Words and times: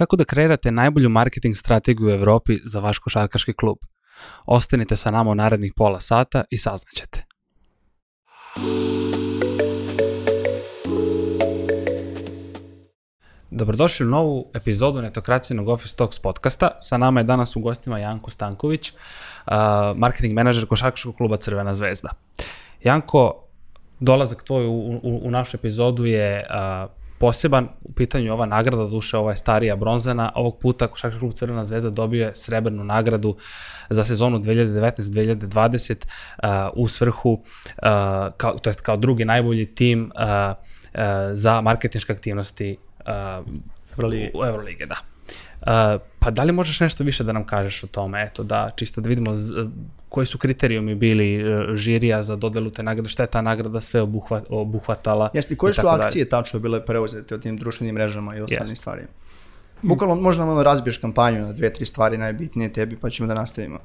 Kako 0.00 0.16
da 0.16 0.24
kreirate 0.24 0.70
najbolju 0.70 1.08
marketing 1.08 1.56
strategiju 1.56 2.06
u 2.06 2.10
Evropi 2.10 2.58
za 2.64 2.80
vaš 2.80 2.98
košarkaški 2.98 3.52
klub? 3.52 3.76
Ostanite 4.46 4.96
sa 4.96 5.10
nama 5.10 5.30
u 5.30 5.34
narednih 5.34 5.72
pola 5.76 6.00
sata 6.00 6.44
i 6.50 6.58
saznaćete. 6.58 7.24
Dobrodošli 13.50 14.06
u 14.06 14.08
novu 14.08 14.50
epizodu 14.54 15.02
Netokracijenog 15.02 15.68
Office 15.68 15.96
Talks 15.96 16.18
podcasta. 16.18 16.70
Sa 16.80 16.96
nama 16.96 17.20
je 17.20 17.24
danas 17.24 17.56
u 17.56 17.60
gostima 17.60 17.98
Janko 17.98 18.30
Stanković, 18.30 18.92
uh, 18.92 19.52
marketing 19.96 20.34
menadžer 20.34 20.66
košarkaškog 20.66 21.16
kluba 21.16 21.36
Crvena 21.36 21.74
zvezda. 21.74 22.08
Janko, 22.82 23.44
dolazak 23.98 24.44
tvoj 24.44 24.66
u, 24.66 25.00
u, 25.02 25.20
u 25.22 25.30
našu 25.30 25.56
epizodu 25.56 26.04
je 26.04 26.46
uh, 26.50 26.99
poseban 27.20 27.68
u 27.82 27.92
pitanju 27.92 28.32
ova 28.32 28.46
nagrada, 28.46 28.84
duše 28.84 29.16
ova 29.16 29.30
je 29.30 29.36
starija 29.36 29.76
bronzana, 29.76 30.32
ovog 30.34 30.58
puta 30.58 30.86
Košarkaški 30.86 31.20
klub 31.20 31.32
Crvena 31.32 31.66
zvezda 31.66 31.90
dobio 31.90 32.26
je 32.26 32.34
srebrnu 32.34 32.84
nagradu 32.84 33.36
za 33.90 34.04
sezonu 34.04 34.38
2019-2020 34.38 35.96
uh, 36.42 36.48
u 36.74 36.88
svrhu, 36.88 37.32
uh, 37.32 37.42
kao, 38.36 38.58
to 38.62 38.70
jest 38.70 38.80
kao 38.80 38.96
drugi 38.96 39.24
najbolji 39.24 39.74
tim 39.74 40.12
uh, 40.14 40.20
uh, 40.20 41.00
za 41.32 41.60
marketinške 41.60 42.12
aktivnosti 42.12 42.76
uh, 43.00 43.46
u 44.34 44.44
Evrolige, 44.44 44.86
da. 44.86 45.09
Uh, 45.60 46.00
pa 46.18 46.30
da 46.30 46.42
li 46.42 46.52
možeš 46.52 46.80
nešto 46.80 47.04
više 47.04 47.24
da 47.24 47.32
nam 47.32 47.44
kažeš 47.44 47.84
o 47.84 47.86
tome, 47.86 48.22
eto 48.22 48.42
da 48.42 48.70
čisto 48.76 49.00
da 49.00 49.08
vidimo 49.08 49.36
z, 49.36 49.66
koji 50.08 50.26
su 50.26 50.38
kriterijumi 50.38 50.94
bili 50.94 51.54
uh, 51.54 51.74
žirija 51.74 52.22
za 52.22 52.36
dodelu 52.36 52.70
te 52.70 52.82
nagrade, 52.82 53.08
šta 53.08 53.22
je 53.22 53.26
ta 53.26 53.42
nagrada 53.42 53.80
sve 53.80 54.02
obuhvat, 54.02 54.44
obuhvatala. 54.48 55.30
Jeste, 55.34 55.56
koje 55.56 55.70
i 55.70 55.74
su 55.74 55.82
tako 55.82 55.96
dalje. 55.96 56.04
akcije 56.04 56.28
tačno 56.28 56.60
bile 56.60 56.84
preuzete 56.84 57.34
od 57.34 57.42
tim 57.42 57.56
društvenim 57.56 57.94
mrežama 57.94 58.36
i 58.36 58.40
ostalim 58.40 58.64
Jeste. 58.64 58.76
stvarima? 58.76 59.08
Bukvalno 59.82 60.14
možda 60.14 60.44
ono 60.44 60.62
razbiješ 60.62 60.98
kampanju 60.98 61.40
na 61.40 61.52
dve, 61.52 61.72
tri 61.72 61.86
stvari 61.86 62.18
najbitnije 62.18 62.72
tebi, 62.72 62.96
pa 62.96 63.10
ćemo 63.10 63.26
da 63.26 63.34
nastavimo. 63.34 63.78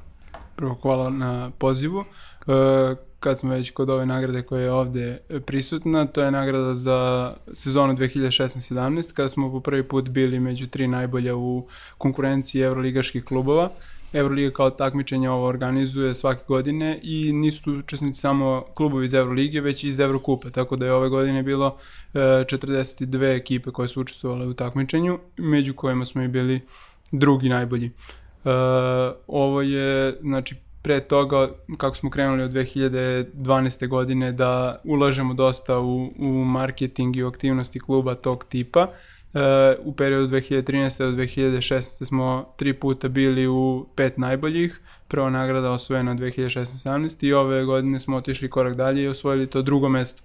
Prvo 0.56 0.74
hvala 0.74 1.10
na 1.10 1.50
pozivu. 1.58 2.04
E, 2.46 2.96
kad 3.26 3.38
smo 3.38 3.50
već 3.50 3.70
kod 3.70 3.90
ove 3.90 4.06
nagrade 4.06 4.42
koja 4.42 4.62
je 4.62 4.72
ovde 4.72 5.18
prisutna, 5.46 6.06
to 6.06 6.22
je 6.22 6.30
nagrada 6.30 6.74
za 6.74 7.32
sezonu 7.52 7.94
2016-17, 7.94 9.12
kada 9.12 9.28
smo 9.28 9.50
po 9.52 9.60
prvi 9.60 9.82
put 9.82 10.08
bili 10.08 10.40
među 10.40 10.66
tri 10.66 10.86
najbolja 10.88 11.36
u 11.36 11.66
konkurenciji 11.98 12.62
evroligaških 12.62 13.24
klubova. 13.24 13.70
Evroliga 14.12 14.50
kao 14.50 14.70
takmičenje 14.70 15.30
ovo 15.30 15.46
organizuje 15.46 16.14
svake 16.14 16.44
godine 16.48 17.00
i 17.02 17.32
nisu 17.32 17.62
tu 17.62 17.72
učesnici 17.72 18.20
samo 18.20 18.64
klubovi 18.74 19.04
iz 19.04 19.14
Evrolige, 19.14 19.60
već 19.60 19.84
i 19.84 19.88
iz 19.88 20.00
Evrokupa, 20.00 20.50
tako 20.50 20.76
da 20.76 20.86
je 20.86 20.92
ove 20.92 21.08
godine 21.08 21.42
bilo 21.42 21.76
e, 22.14 22.18
42 22.18 23.36
ekipe 23.36 23.70
koje 23.70 23.88
su 23.88 24.00
učestvovale 24.00 24.46
u 24.46 24.54
takmičenju, 24.54 25.18
među 25.36 25.74
kojima 25.74 26.04
smo 26.04 26.22
i 26.22 26.28
bili 26.28 26.60
drugi 27.12 27.48
najbolji. 27.48 27.90
Uh, 28.44 28.52
ovo 29.26 29.62
je, 29.62 30.18
znači, 30.20 30.56
pre 30.86 31.00
toga, 31.00 31.48
kako 31.76 31.96
smo 31.96 32.10
krenuli 32.10 32.42
od 32.42 32.50
2012. 32.50 33.88
godine, 33.88 34.32
da 34.32 34.80
ulažemo 34.84 35.34
dosta 35.34 35.78
u, 35.78 36.12
u 36.18 36.44
marketing 36.44 37.16
i 37.16 37.22
u 37.22 37.28
aktivnosti 37.28 37.80
kluba 37.80 38.14
tog 38.14 38.44
tipa. 38.44 38.82
Uh, 38.82 39.40
u 39.84 39.92
periodu 39.92 40.28
2013. 40.28 40.98
do 40.98 41.22
2016. 41.22 42.04
smo 42.04 42.54
tri 42.56 42.72
puta 42.72 43.08
bili 43.08 43.46
u 43.46 43.86
pet 43.96 44.18
najboljih, 44.18 44.80
prva 45.08 45.30
nagrada 45.30 45.70
osvojena 45.70 46.14
2016-17 46.14 47.26
i 47.26 47.32
ove 47.32 47.64
godine 47.64 47.98
smo 47.98 48.16
otišli 48.16 48.50
korak 48.50 48.74
dalje 48.74 49.02
i 49.02 49.08
osvojili 49.08 49.46
to 49.46 49.62
drugo 49.62 49.88
mesto. 49.88 50.22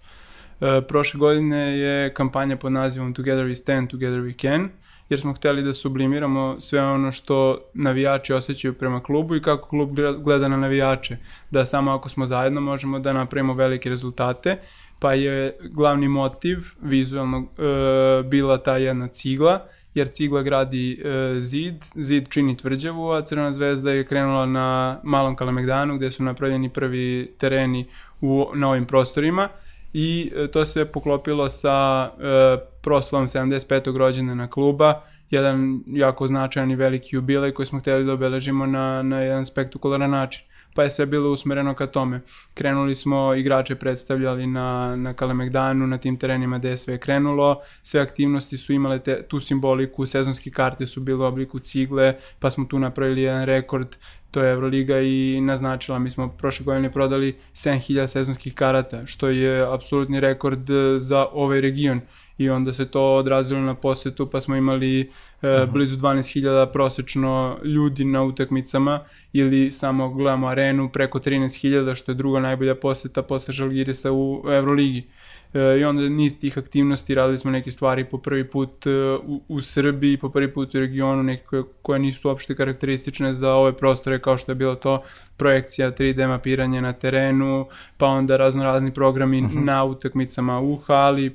Uh, 0.59 0.67
prošle 0.87 1.17
godine 1.17 1.79
je 1.79 2.13
kampanja 2.13 2.57
pod 2.57 2.71
nazivom 2.71 3.13
Together 3.13 3.45
we 3.45 3.55
stand, 3.55 3.89
together 3.89 4.19
we 4.19 4.41
can, 4.41 4.69
jer 5.11 5.19
smo 5.19 5.33
hteli 5.33 5.63
da 5.63 5.73
sublimiramo 5.73 6.55
sve 6.59 6.81
ono 6.81 7.11
što 7.11 7.57
navijači 7.73 8.33
osjećaju 8.33 8.73
prema 8.73 9.03
klubu 9.03 9.35
i 9.35 9.41
kako 9.41 9.69
klub 9.69 9.89
gleda 10.19 10.47
na 10.47 10.57
navijače. 10.57 11.17
Da 11.51 11.65
samo 11.65 11.91
ako 11.91 12.09
smo 12.09 12.25
zajedno 12.25 12.61
možemo 12.61 12.99
da 12.99 13.13
napravimo 13.13 13.53
velike 13.53 13.89
rezultate, 13.89 14.57
pa 14.99 15.13
je 15.13 15.57
glavni 15.61 16.07
motiv 16.07 16.57
vizualno 16.81 17.37
e, 17.37 18.23
bila 18.23 18.57
ta 18.57 18.77
jedna 18.77 19.07
cigla, 19.07 19.65
jer 19.93 20.07
cigla 20.07 20.41
gradi 20.41 21.01
e, 21.05 21.39
zid, 21.39 21.75
zid 21.95 22.29
čini 22.29 22.57
tvrđavu, 22.57 23.11
a 23.11 23.21
Crvena 23.21 23.53
zvezda 23.53 23.91
je 23.91 24.05
krenula 24.05 24.45
na 24.45 24.99
Malom 25.03 25.35
Kalemegdanu 25.35 25.97
gde 25.97 26.11
su 26.11 26.23
napravljeni 26.23 26.69
prvi 26.69 27.33
tereni 27.37 27.85
u, 28.21 28.47
na 28.53 28.69
ovim 28.69 28.85
prostorima 28.85 29.49
i 29.93 30.31
e, 30.35 30.47
to 30.47 30.65
se 30.65 30.85
poklopilo 30.85 31.49
sa 31.49 32.09
e, 32.19 32.57
proslavom 32.81 33.27
75. 33.27 33.97
rođendana 33.97 34.49
kluba, 34.49 35.01
jedan 35.29 35.83
jako 35.87 36.27
značajan 36.27 36.71
i 36.71 36.75
veliki 36.75 37.15
jubilej 37.15 37.51
koji 37.51 37.65
smo 37.65 37.79
hteli 37.79 38.05
da 38.05 38.13
obeležimo 38.13 38.65
na, 38.65 39.03
na 39.03 39.19
jedan 39.19 39.45
spektakularan 39.45 40.11
način 40.11 40.43
pa 40.75 40.83
je 40.83 40.89
sve 40.89 41.05
bilo 41.05 41.31
usmereno 41.31 41.73
ka 41.75 41.87
tome. 41.87 42.21
Krenuli 42.53 42.95
smo, 42.95 43.35
igrače 43.35 43.75
predstavljali 43.75 44.47
na, 44.47 44.95
na 44.95 45.13
Kalemegdanu, 45.13 45.87
na 45.87 45.97
tim 45.97 46.17
terenima 46.17 46.57
gde 46.57 46.69
je 46.69 46.77
sve 46.77 46.97
krenulo, 46.97 47.61
sve 47.83 48.01
aktivnosti 48.01 48.57
su 48.57 48.73
imale 48.73 48.99
te, 48.99 49.21
tu 49.27 49.39
simboliku, 49.39 50.05
sezonske 50.05 50.51
karte 50.51 50.85
su 50.85 51.01
bile 51.01 51.17
u 51.17 51.27
obliku 51.27 51.59
cigle, 51.59 52.15
pa 52.39 52.49
smo 52.49 52.65
tu 52.65 52.79
napravili 52.79 53.21
jedan 53.21 53.43
rekord, 53.43 53.95
to 54.31 54.43
je 54.43 54.51
Euroliga 54.51 54.99
i 54.99 55.41
naznačila, 55.41 55.99
mi 55.99 56.11
smo 56.11 56.27
prošle 56.27 56.63
godine 56.63 56.91
prodali 56.91 57.35
7000 57.53 58.07
sezonskih 58.07 58.55
karata, 58.55 59.05
što 59.05 59.29
je 59.29 59.73
apsolutni 59.73 60.19
rekord 60.19 60.69
e, 60.69 60.99
za 60.99 61.25
ovaj 61.31 61.61
region 61.61 62.01
i 62.41 62.49
onda 62.49 62.73
se 62.73 62.85
to 62.85 63.11
odrazilo 63.11 63.61
na 63.61 63.75
posetu, 63.75 64.29
pa 64.29 64.41
smo 64.41 64.55
imali 64.55 65.09
e, 65.41 65.65
blizu 65.73 65.97
12.000 65.97 66.71
prosečno 66.71 67.57
ljudi 67.63 68.05
na 68.05 68.23
utakmicama 68.23 69.03
ili 69.33 69.71
samo 69.71 70.09
gledamo 70.09 70.47
arenu 70.47 70.89
preko 70.89 71.19
13.000, 71.19 71.95
što 71.95 72.11
je 72.11 72.15
druga 72.15 72.39
najbolja 72.39 72.75
poseta 72.75 73.21
posle 73.21 73.53
Žalgirisa 73.53 74.11
u 74.11 74.43
Euroligi. 74.45 75.07
E, 75.53 75.79
I 75.79 75.83
onda 75.83 76.09
niz 76.09 76.39
tih 76.39 76.57
aktivnosti, 76.57 77.15
radili 77.15 77.37
smo 77.37 77.51
neke 77.51 77.71
stvari 77.71 78.05
po 78.05 78.17
prvi 78.17 78.49
put 78.49 78.87
e, 78.87 78.89
u, 79.23 79.41
u 79.47 79.61
Srbiji, 79.61 80.17
po 80.17 80.29
prvi 80.29 80.53
put 80.53 80.75
u 80.75 80.79
regionu, 80.79 81.23
neke 81.23 81.43
koje, 81.43 81.63
koje 81.81 81.99
nisu 81.99 82.27
uopšte 82.29 82.55
karakteristične 82.55 83.33
za 83.33 83.53
ove 83.53 83.73
prostore, 83.77 84.21
kao 84.21 84.37
što 84.37 84.51
je 84.51 84.55
bilo 84.55 84.75
to 84.75 85.03
projekcija 85.37 85.91
3D 85.91 86.27
mapiranje 86.27 86.81
na 86.81 86.93
terenu, 86.93 87.67
pa 87.97 88.05
onda 88.05 88.37
razno 88.37 88.63
razni 88.63 88.93
programi 88.93 89.41
uh 89.41 89.49
-huh. 89.51 89.63
na 89.63 89.83
utakmicama 89.83 90.61
u 90.61 90.77
hali, 90.77 91.29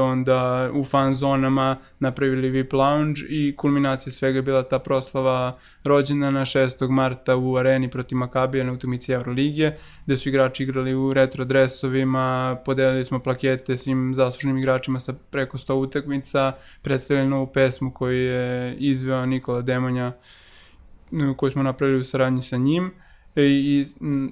onda 0.00 0.70
u 0.74 0.84
fan 0.84 1.14
zonama 1.14 1.76
napravili 1.98 2.50
VIP 2.50 2.72
lounge 2.72 3.20
i 3.28 3.56
kulminacija 3.56 4.12
svega 4.12 4.38
je 4.38 4.42
bila 4.42 4.62
ta 4.62 4.78
proslava 4.78 5.58
rođendana 5.84 6.40
6. 6.40 6.90
marta 6.90 7.36
u 7.36 7.56
areni 7.56 7.90
protiv 7.90 8.18
Makabija 8.18 8.64
na 8.64 8.72
utakmici 8.72 9.12
Evroligije, 9.12 9.76
gde 10.06 10.16
su 10.16 10.28
igrači 10.28 10.62
igrali 10.62 10.94
u 10.94 11.12
retro 11.12 11.44
dresovima, 11.44 12.56
podelili 12.64 13.04
smo 13.04 13.18
plakete 13.18 13.76
svim 13.76 14.14
zaslužnim 14.14 14.58
igračima 14.58 14.98
sa 14.98 15.12
preko 15.30 15.58
100 15.58 15.72
utakmica, 15.72 16.52
predstavili 16.82 17.28
novu 17.28 17.46
pesmu 17.46 17.90
koju 17.90 18.18
je 18.18 18.76
izveo 18.76 19.26
Nikola 19.26 19.62
Demonja, 19.62 20.12
koju 21.36 21.50
smo 21.50 21.62
napravili 21.62 22.00
u 22.00 22.04
saradnji 22.04 22.42
sa 22.42 22.56
njim 22.56 22.92
i 23.36 23.84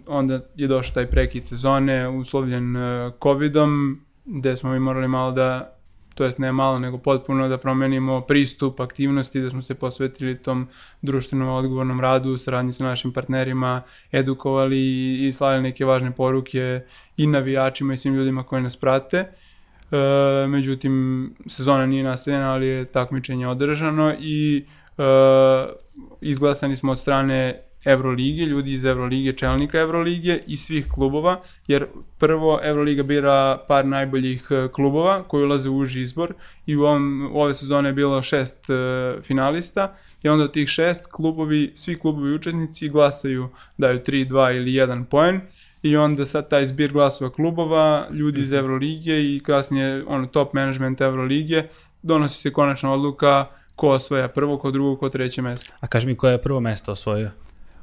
onda 0.06 0.40
je 0.56 0.68
došao 0.68 0.94
taj 0.94 1.06
prekid 1.06 1.44
sezone 1.44 2.08
uslovljen 2.08 2.76
e, 2.76 3.10
covidom 3.22 4.00
gde 4.24 4.56
smo 4.56 4.70
mi 4.70 4.78
morali 4.78 5.08
malo 5.08 5.32
da 5.32 5.76
to 6.14 6.24
jest 6.24 6.38
ne 6.38 6.52
malo, 6.52 6.78
nego 6.78 6.98
potpuno 6.98 7.48
da 7.48 7.58
promenimo 7.58 8.20
pristup 8.20 8.80
aktivnosti, 8.80 9.40
da 9.40 9.50
smo 9.50 9.62
se 9.62 9.74
posvetili 9.74 10.38
tom 10.38 10.68
društvenom 11.02 11.48
odgovornom 11.48 12.00
radu, 12.00 12.36
saradnji 12.36 12.72
sa 12.72 12.84
našim 12.84 13.12
partnerima, 13.12 13.82
edukovali 14.12 14.78
i 15.26 15.32
slali 15.32 15.62
neke 15.62 15.84
važne 15.84 16.10
poruke 16.10 16.80
i 17.16 17.26
navijačima 17.26 17.94
i 17.94 17.96
svim 17.96 18.14
ljudima 18.14 18.42
koji 18.42 18.62
nas 18.62 18.76
prate. 18.76 19.16
E, 19.16 19.26
međutim, 20.48 21.34
sezona 21.46 21.86
nije 21.86 22.04
nastavljena, 22.04 22.52
ali 22.52 22.66
je 22.66 22.84
takmičenje 22.84 23.48
održano 23.48 24.14
i 24.20 24.64
e, 24.98 25.02
izglasani 26.20 26.76
smo 26.76 26.92
od 26.92 26.98
strane 26.98 27.62
Evrolige, 27.84 28.46
ljudi 28.46 28.72
iz 28.72 28.84
Evrolige, 28.84 29.32
čelnika 29.32 29.80
Evrolige 29.80 30.38
i 30.46 30.56
svih 30.56 30.86
klubova, 30.94 31.40
jer 31.66 31.86
prvo 32.18 32.60
Evroliga 32.62 33.02
bira 33.02 33.58
par 33.68 33.86
najboljih 33.86 34.46
e, 34.50 34.68
klubova 34.72 35.22
koji 35.22 35.44
ulaze 35.44 35.68
u 35.68 35.76
uži 35.76 36.02
izbor 36.02 36.34
i 36.66 36.76
u, 36.76 36.82
ovom, 36.82 37.30
u 37.32 37.40
ove 37.40 37.54
sezone 37.54 37.88
je 37.88 37.92
bilo 37.92 38.22
šest 38.22 38.56
uh, 38.68 39.22
finalista 39.22 39.96
i 40.22 40.28
onda 40.28 40.44
od 40.44 40.52
tih 40.52 40.68
šest 40.68 41.06
klubovi, 41.06 41.72
svi 41.74 41.98
klubovi 41.98 42.34
učesnici 42.34 42.88
glasaju, 42.88 43.48
daju 43.78 43.98
3, 43.98 44.28
2 44.28 44.56
ili 44.56 44.70
1 44.70 45.04
poen 45.04 45.40
i 45.82 45.96
onda 45.96 46.26
sad 46.26 46.50
taj 46.50 46.66
zbir 46.66 46.92
glasova 46.92 47.30
klubova, 47.30 48.08
ljudi 48.10 48.40
iz 48.40 48.52
Evrolige 48.52 49.34
i 49.34 49.40
kasnije 49.44 50.04
ono, 50.06 50.26
top 50.26 50.52
management 50.52 51.00
Evrolige, 51.00 51.62
donosi 52.02 52.40
se 52.40 52.52
konačna 52.52 52.92
odluka 52.92 53.46
ko 53.76 53.88
osvaja 53.88 54.28
prvo, 54.28 54.58
ko 54.58 54.70
drugo, 54.70 54.96
ko 54.96 55.08
treće 55.08 55.42
mesto. 55.42 55.74
A 55.80 55.86
kaži 55.86 56.06
mi 56.06 56.16
koje 56.16 56.32
je 56.32 56.42
prvo 56.42 56.60
mesto 56.60 56.92
osvojio? 56.92 57.30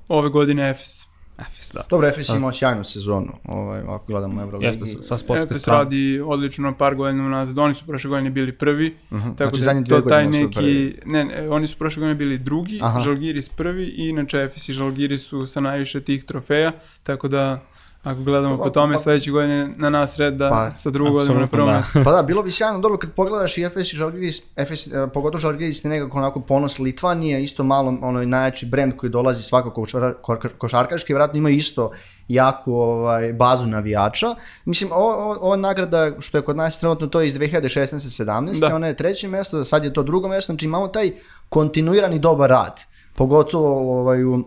Ove 0.09 0.29
godine 0.29 0.69
Efes. 0.69 1.09
Efes, 1.41 1.71
da. 1.73 1.85
Dobro, 1.89 2.07
Efes 2.07 2.29
je 2.29 2.35
imao 2.35 2.53
sjajnu 2.53 2.83
sezonu, 2.83 3.33
ovaj, 3.45 3.81
ako 3.81 4.05
gledamo 4.07 4.41
Euroligi. 4.41 4.65
Jeste, 4.65 4.85
sa, 4.85 5.01
sa 5.01 5.17
sportske 5.17 5.45
Efes 5.45 5.61
strane. 5.61 5.83
radi 5.83 6.21
odlično 6.25 6.77
par 6.77 6.95
godina 6.95 7.23
unazad. 7.23 7.57
Oni 7.57 7.73
su 7.73 7.85
prošle 7.85 8.09
godine 8.09 8.29
bili 8.29 8.51
prvi, 8.51 8.95
tako 9.09 9.33
Znači, 9.37 9.57
da 9.57 9.63
zadnje 9.63 9.79
je 9.79 9.83
dvije 9.83 10.01
to 10.01 10.09
taj 10.09 10.27
neki... 10.27 10.55
prvi. 10.55 10.99
Ne, 11.05 11.23
ne, 11.23 11.49
oni 11.49 11.67
su 11.67 11.77
prošle 11.77 11.99
godine 11.99 12.15
bili 12.15 12.37
drugi, 12.37 12.79
Aha. 12.81 12.99
Žalgiris 12.99 13.49
prvi 13.49 13.83
i 13.83 14.09
inače 14.09 14.37
Efes 14.37 14.69
i 14.69 14.73
Žalgiris 14.73 15.21
su 15.23 15.45
sa 15.45 15.59
najviše 15.61 16.01
tih 16.01 16.23
trofeja, 16.23 16.71
tako 17.03 17.27
da 17.27 17.61
ako 18.03 18.21
gledamo 18.21 18.57
po 18.57 18.63
Pa- 18.63 18.69
tome 18.69 18.93
pa- 18.93 18.99
sledeće 18.99 19.31
godine 19.31 19.71
na 19.77 19.89
nas 19.89 20.17
red 20.17 20.33
da 20.33 20.49
Pa, 20.49 20.71
sa 20.71 20.89
drugog 20.89 21.13
godinu 21.13 21.39
na 21.39 21.47
prvom 21.47 21.67
da. 21.67 21.73
mestu. 21.73 21.99
Pa 22.03 22.11
da, 22.11 22.23
bilo 22.23 22.43
bi 22.43 22.51
sjajno 22.51 22.79
dobro 22.79 22.97
kad 22.97 23.11
pogledaš 23.11 23.57
i 23.57 23.63
Efes 23.63 23.93
i 23.93 23.97
Žalgiris, 23.97 24.41
Efes, 24.55 24.87
eh, 24.87 25.07
pogotovo 25.13 25.39
Žalgiris 25.39 25.85
je 25.85 25.89
nekako 25.89 26.17
onako 26.17 26.39
ponos 26.41 26.79
Litvanije, 26.79 27.43
isto 27.43 27.63
malo 27.63 27.97
ono 28.01 28.25
najjači 28.25 28.65
brend 28.65 28.95
koji 28.95 29.09
dolazi 29.09 29.43
svakako 29.43 29.73
košar, 29.75 30.13
ko- 30.21 30.49
košarkaški, 30.57 31.13
vjerojatno 31.13 31.37
ima 31.37 31.49
isto 31.49 31.91
jaku 32.27 32.73
ovaj, 32.73 33.33
bazu 33.33 33.67
navijača. 33.67 34.35
Mislim, 34.65 34.89
ovo, 34.93 35.11
ova 35.41 35.55
nagrada 35.55 36.11
što 36.19 36.37
je 36.37 36.41
kod 36.41 36.57
nas 36.57 36.79
trenutno 36.79 37.07
to 37.07 37.21
je 37.21 37.27
iz 37.27 37.33
2016-17, 37.33 38.59
Da. 38.59 38.75
ona 38.75 38.87
je 38.87 38.93
treće 38.95 39.27
mjesto, 39.27 39.65
sad 39.65 39.83
je 39.83 39.93
to 39.93 40.03
drugo 40.03 40.27
mjesto, 40.27 40.53
znači 40.53 40.65
imamo 40.65 40.87
taj 40.87 41.11
kontinuirani 41.49 42.19
dobar 42.19 42.49
rad, 42.49 42.81
pogotovo 43.15 43.69
ovaj, 43.99 44.23
u, 44.25 44.43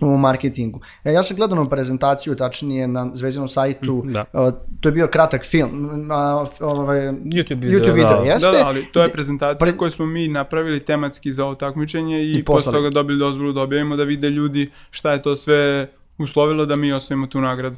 u 0.00 0.16
marketingu. 0.16 0.80
E, 1.04 1.12
ja 1.12 1.22
sam 1.22 1.36
gledao 1.36 1.56
na 1.56 1.68
prezentaciju, 1.68 2.34
tačnije 2.36 2.88
na 2.88 3.10
zvezdinom 3.14 3.48
sajtu, 3.48 4.02
Da. 4.06 4.24
Uh, 4.32 4.48
to 4.80 4.88
je 4.88 4.92
bio 4.92 5.06
kratak 5.06 5.44
film, 5.44 5.70
a, 6.10 6.46
ovaj, 6.60 6.98
YouTube 7.00 7.54
video, 7.54 7.80
YouTube 7.80 7.92
video, 7.92 8.20
da. 8.20 8.30
jeste? 8.30 8.50
Da, 8.52 8.58
da, 8.58 8.66
ali 8.66 8.84
to 8.84 9.02
je 9.02 9.08
prezentacija 9.08 9.66
Pre- 9.66 9.76
koju 9.76 9.90
smo 9.90 10.06
mi 10.06 10.28
napravili 10.28 10.80
tematski 10.80 11.32
za 11.32 11.44
ovo 11.44 11.54
takmičenje 11.54 12.22
i, 12.22 12.32
I 12.32 12.44
posle 12.44 12.72
toga 12.72 12.88
dobili 12.88 13.18
dozvolu 13.18 13.52
da 13.52 13.62
objavimo 13.62 13.96
da 13.96 14.04
vide 14.04 14.30
ljudi 14.30 14.70
šta 14.90 15.12
je 15.12 15.22
to 15.22 15.36
sve 15.36 15.90
uslovilo 16.18 16.66
da 16.66 16.76
mi 16.76 16.92
osvojimo 16.92 17.26
tu 17.26 17.40
nagradu. 17.40 17.76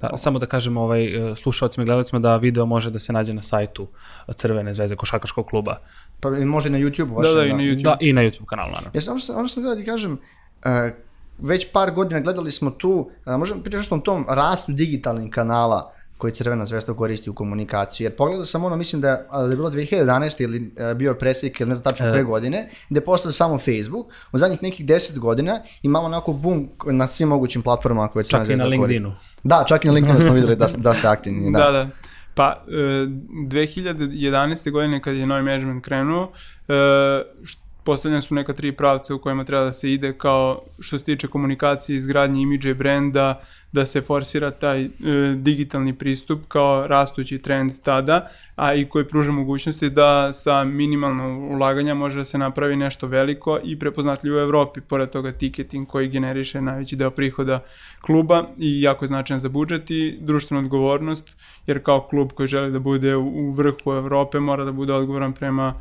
Da, 0.00 0.16
samo 0.16 0.38
da 0.38 0.46
kažem 0.46 0.76
ovaj, 0.76 1.30
e, 1.32 1.36
slušalcima 1.36 1.82
i 1.82 1.86
gledalcima 1.86 2.18
da 2.20 2.36
video 2.36 2.66
može 2.66 2.90
da 2.90 2.98
se 2.98 3.12
nađe 3.12 3.34
na 3.34 3.42
sajtu 3.42 3.88
Crvene 4.34 4.74
zvezde 4.74 4.96
košarkaškog 4.96 5.46
kluba. 5.46 5.76
Pa 6.20 6.28
i 6.28 6.44
može 6.44 6.70
na 6.70 6.78
YouTube 6.78 7.08
Da, 7.08 7.14
vašem, 7.14 7.34
da, 7.36 7.44
i 7.44 7.52
na 7.52 7.58
YouTube. 7.62 7.82
Da, 7.82 7.96
i 8.00 8.12
na 8.12 8.22
YouTube 8.22 8.44
kanalu, 8.46 8.68
naravno. 8.70 8.90
Ja 8.94 9.00
sam, 9.00 9.12
ono 9.12 9.20
što- 9.20 9.32
ono 9.32 9.48
što 9.48 9.54
sam 9.54 9.62
da 9.62 9.76
ti 9.76 9.84
kažem, 9.84 10.12
uh, 10.12 10.70
već 11.42 11.72
par 11.72 11.90
godina 11.90 12.20
gledali 12.20 12.52
smo 12.52 12.70
tu, 12.70 13.10
uh, 13.26 13.34
možemo 13.38 13.62
pričati 13.62 13.78
nešto 13.78 13.94
o 13.94 13.98
tom 13.98 14.26
rastu 14.28 14.72
digitalnih 14.72 15.30
kanala 15.30 15.92
koji 16.18 16.32
Crvena 16.32 16.66
zvezda 16.66 16.94
koristi 16.94 17.30
u 17.30 17.34
komunikaciji. 17.34 18.04
Jer 18.04 18.16
pogledao 18.16 18.44
sam 18.44 18.64
ono, 18.64 18.76
mislim 18.76 19.02
da 19.02 19.08
je, 19.08 19.26
a, 19.30 19.42
da 19.42 19.50
je 19.50 19.56
bilo 19.56 19.70
2011. 19.70 20.42
ili 20.42 20.72
bio 20.96 21.14
preslik 21.14 21.60
ili 21.60 21.68
ne 21.68 21.74
znam 21.74 21.84
tačno 21.84 22.10
koje 22.12 22.24
godine, 22.24 22.68
gde 22.90 22.98
je 23.00 23.04
postao 23.04 23.32
samo 23.32 23.58
Facebook. 23.58 24.06
U 24.32 24.38
zadnjih 24.38 24.62
nekih 24.62 24.86
10 24.86 25.18
godina 25.18 25.60
imamo 25.82 26.06
onako 26.06 26.32
boom 26.32 26.68
na 26.86 27.06
svim 27.06 27.28
mogućim 27.28 27.62
platformama 27.62 28.08
koje 28.08 28.24
Crvena 28.24 28.44
Čak 28.44 28.54
i 28.54 28.56
na 28.56 28.64
zvezda 28.64 28.76
koristi. 28.76 28.94
LinkedInu. 28.94 29.12
Da, 29.44 29.64
čak 29.68 29.84
i 29.84 29.88
na 29.88 29.94
LinkedInu 29.94 30.20
smo 30.20 30.32
videli 30.34 30.56
da, 30.56 30.66
da 30.76 30.94
ste 30.94 31.08
aktivni. 31.08 31.52
Da. 31.52 31.58
Da, 31.58 31.70
da. 31.72 31.88
Pa, 32.34 32.64
e, 32.68 32.72
2011. 32.72 34.70
godine 34.70 35.02
kad 35.02 35.14
je 35.14 35.26
novi 35.26 35.42
management 35.42 35.84
krenuo, 35.84 36.32
e, 36.68 36.72
št- 37.42 37.71
postavljene 37.84 38.22
su 38.22 38.34
neka 38.34 38.52
tri 38.52 38.72
pravca 38.72 39.14
u 39.14 39.18
kojima 39.18 39.44
treba 39.44 39.64
da 39.64 39.72
se 39.72 39.92
ide 39.92 40.18
kao 40.18 40.62
što 40.78 40.98
se 40.98 41.04
tiče 41.04 41.28
komunikacije, 41.28 41.96
izgradnje 41.96 42.42
imidža 42.42 42.70
i 42.70 42.74
brenda, 42.74 43.40
da 43.72 43.86
se 43.86 44.00
forsira 44.00 44.50
taj 44.50 44.84
e, 44.84 44.90
digitalni 45.36 45.94
pristup 45.94 46.46
kao 46.48 46.84
rastući 46.86 47.38
trend 47.38 47.72
tada, 47.82 48.28
a 48.56 48.74
i 48.74 48.84
koji 48.84 49.04
pruža 49.04 49.32
mogućnosti 49.32 49.90
da 49.90 50.32
sa 50.32 50.64
minimalno 50.64 51.48
ulaganja 51.56 51.94
može 51.94 52.18
da 52.18 52.24
se 52.24 52.38
napravi 52.38 52.76
nešto 52.76 53.06
veliko 53.06 53.58
i 53.64 53.78
prepoznatljivo 53.78 54.36
u 54.36 54.40
Evropi, 54.40 54.80
pored 54.80 55.10
toga 55.10 55.32
tiketing 55.32 55.88
koji 55.88 56.08
generiše 56.08 56.60
najveći 56.60 56.96
deo 56.96 57.10
prihoda 57.10 57.64
kluba 58.00 58.44
i 58.58 58.82
jako 58.82 59.04
je 59.04 59.08
značajan 59.08 59.40
za 59.40 59.48
budžet 59.48 59.90
i 59.90 60.18
društvena 60.20 60.62
odgovornost, 60.62 61.30
jer 61.66 61.82
kao 61.82 62.00
klub 62.00 62.32
koji 62.32 62.48
želi 62.48 62.72
da 62.72 62.78
bude 62.78 63.16
u 63.16 63.50
vrhu 63.50 63.92
Evrope 63.92 64.40
mora 64.40 64.64
da 64.64 64.72
bude 64.72 64.92
odgovoran 64.92 65.32
prema 65.32 65.74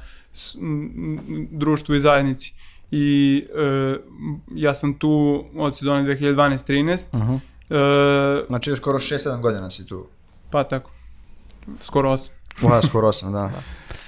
društvu 1.52 1.96
i 1.96 2.00
zajednici. 2.00 2.54
I 2.92 3.44
e, 3.56 3.98
ja 4.56 4.74
sam 4.74 4.94
tu 4.94 5.44
od 5.56 5.78
sezone 5.78 6.16
2012-13, 6.18 7.18
Mhm. 7.18 7.51
E, 7.72 8.46
Znači 8.48 8.76
skoro 8.76 9.00
6-7 9.00 9.42
godina 9.42 9.72
si 9.72 9.88
tu. 9.88 10.08
pa 10.50 10.64
tako, 10.64 10.92
skoro 11.82 12.10
8. 12.12 12.30
Uha, 12.64 12.82
skoro 12.82 13.08
8, 13.08 13.32
da. 13.38 13.52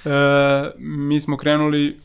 E, 0.04 0.70
mi 0.78 1.20
smo 1.20 1.36
krenuli 1.36 1.98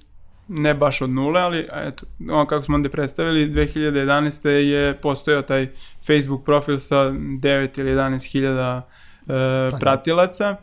ne 0.50 0.73
baš 0.73 1.01
od 1.01 1.09
nule, 1.09 1.41
ali 1.41 1.67
eto, 1.73 2.06
ono 2.29 2.45
kako 2.45 2.63
smo 2.63 2.75
onda 2.75 2.89
predstavili, 2.89 3.50
2011. 3.50 4.47
je 4.50 5.01
postojao 5.01 5.41
taj 5.41 5.69
Facebook 6.07 6.45
profil 6.45 6.77
sa 6.77 6.95
9 6.95 7.79
ili 7.79 7.91
11 7.91 8.31
hiljada 8.31 8.88
e, 9.27 9.79
pratilaca. 9.79 10.55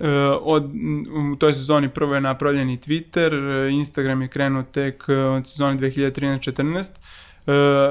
E, 0.00 0.08
od, 0.40 0.70
u 1.32 1.36
toj 1.36 1.54
sezoni 1.54 1.88
prvo 1.88 2.14
je 2.14 2.20
napravljen 2.20 2.70
i 2.70 2.78
Twitter, 2.78 3.32
Instagram 3.72 4.22
je 4.22 4.28
krenuo 4.28 4.62
tek 4.62 5.04
od 5.08 5.48
sezone 5.48 5.76
2013-14, 5.78 6.90
e, 6.90 6.92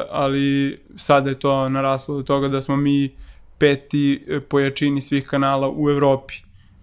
ali 0.09 0.79
sada 0.95 1.29
je 1.29 1.39
to 1.39 1.69
naraslo 1.69 2.17
do 2.17 2.23
toga 2.23 2.47
da 2.47 2.61
smo 2.61 2.75
mi 2.75 3.15
peti 3.57 4.23
e, 4.27 4.39
po 4.39 4.59
jačini 4.59 5.01
svih 5.01 5.27
kanala 5.27 5.69
u 5.75 5.89
Evropi. 5.89 6.33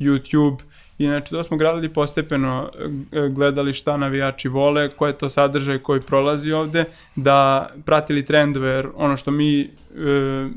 YouTube, 0.01 0.63
I 1.01 1.05
znači 1.05 1.31
to 1.31 1.45
smo 1.45 1.57
gradili 1.57 1.89
postepeno, 1.89 2.71
e, 3.13 3.29
gledali 3.29 3.73
šta 3.73 3.97
navijači 3.97 4.49
vole, 4.49 4.89
ko 4.91 5.07
je 5.07 5.19
to 5.19 5.29
sadržaj 5.29 5.79
koji 5.79 6.01
prolazi 6.01 6.53
ovde, 6.53 6.85
da 7.17 7.69
pratili 7.85 8.25
trendove, 8.25 8.71
jer 8.71 8.89
ono 8.95 9.17
što 9.17 9.31
mi 9.31 9.61
e, 9.61 9.69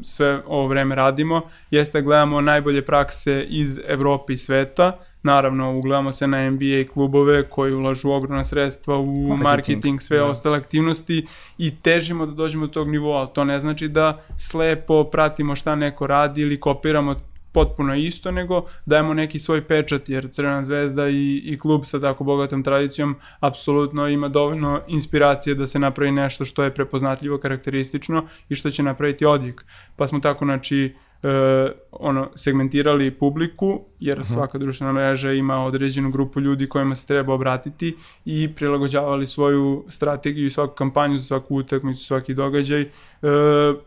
sve 0.01 0.41
ovo 0.47 0.67
vreme 0.67 0.95
radimo, 0.95 1.41
jeste 1.71 1.97
da 1.97 2.05
gledamo 2.05 2.41
najbolje 2.41 2.85
prakse 2.85 3.45
iz 3.49 3.79
Evrope 3.87 4.33
i 4.33 4.37
sveta, 4.37 4.99
naravno 5.23 5.77
ugledamo 5.77 6.11
se 6.11 6.27
na 6.27 6.49
NBA 6.49 6.93
klubove 6.93 7.43
koji 7.43 7.73
ulažu 7.73 8.11
ogromna 8.11 8.43
sredstva 8.43 8.97
u 8.97 9.05
Marketing, 9.05 9.43
marketing, 9.43 10.01
sve 10.01 10.17
da. 10.17 10.25
ostale 10.25 10.57
aktivnosti 10.57 11.25
i 11.57 11.75
težimo 11.75 12.25
da 12.25 12.31
dođemo 12.31 12.67
do 12.67 12.73
tog 12.73 12.89
nivoa, 12.89 13.19
ali 13.19 13.29
to 13.33 13.43
ne 13.43 13.59
znači 13.59 13.87
da 13.87 14.21
slepo 14.37 15.03
pratimo 15.03 15.55
šta 15.55 15.75
neko 15.75 16.07
radi 16.07 16.41
ili 16.41 16.59
kopiramo 16.59 17.15
potpuno 17.53 17.95
isto, 17.95 18.31
nego 18.31 18.65
dajemo 18.85 19.13
neki 19.13 19.39
svoj 19.39 19.67
pečat, 19.67 20.09
jer 20.09 20.29
Crvena 20.29 20.63
zvezda 20.63 21.09
i, 21.09 21.41
i 21.45 21.59
klub 21.59 21.81
sa 21.85 21.99
tako 21.99 22.23
bogatom 22.23 22.63
tradicijom 22.63 23.15
apsolutno 23.39 24.07
ima 24.07 24.27
dovoljno 24.27 24.81
inspiracije 24.87 25.55
da 25.55 25.67
se 25.67 25.79
napravi 25.79 26.11
nešto 26.11 26.45
što 26.45 26.63
je 26.63 26.73
prepoznatljivo, 26.73 27.37
karakteristično 27.37 28.27
i 28.49 28.55
što 28.55 28.71
će 28.71 28.83
napraviti 28.83 29.25
odjek. 29.25 29.65
Pa 29.95 30.07
smo 30.07 30.19
tako, 30.19 30.45
znači, 30.45 30.95
e, 31.23 31.71
ono, 31.91 32.29
segmentirali 32.35 33.11
publiku, 33.11 33.81
jer 33.99 34.25
svaka 34.25 34.57
društvena 34.57 34.93
mreža 34.93 35.31
ima 35.31 35.65
određenu 35.65 36.11
grupu 36.11 36.39
ljudi 36.39 36.69
kojima 36.69 36.95
se 36.95 37.07
treba 37.07 37.33
obratiti 37.33 37.95
i 38.25 38.49
prilagođavali 38.55 39.27
svoju 39.27 39.85
strategiju 39.87 40.45
i 40.45 40.49
svaku 40.49 40.75
kampanju 40.75 41.17
za 41.17 41.23
svaku 41.23 41.55
utakmicu, 41.55 42.05
svaki 42.05 42.33
događaj 42.33 42.81
e, 42.81 42.87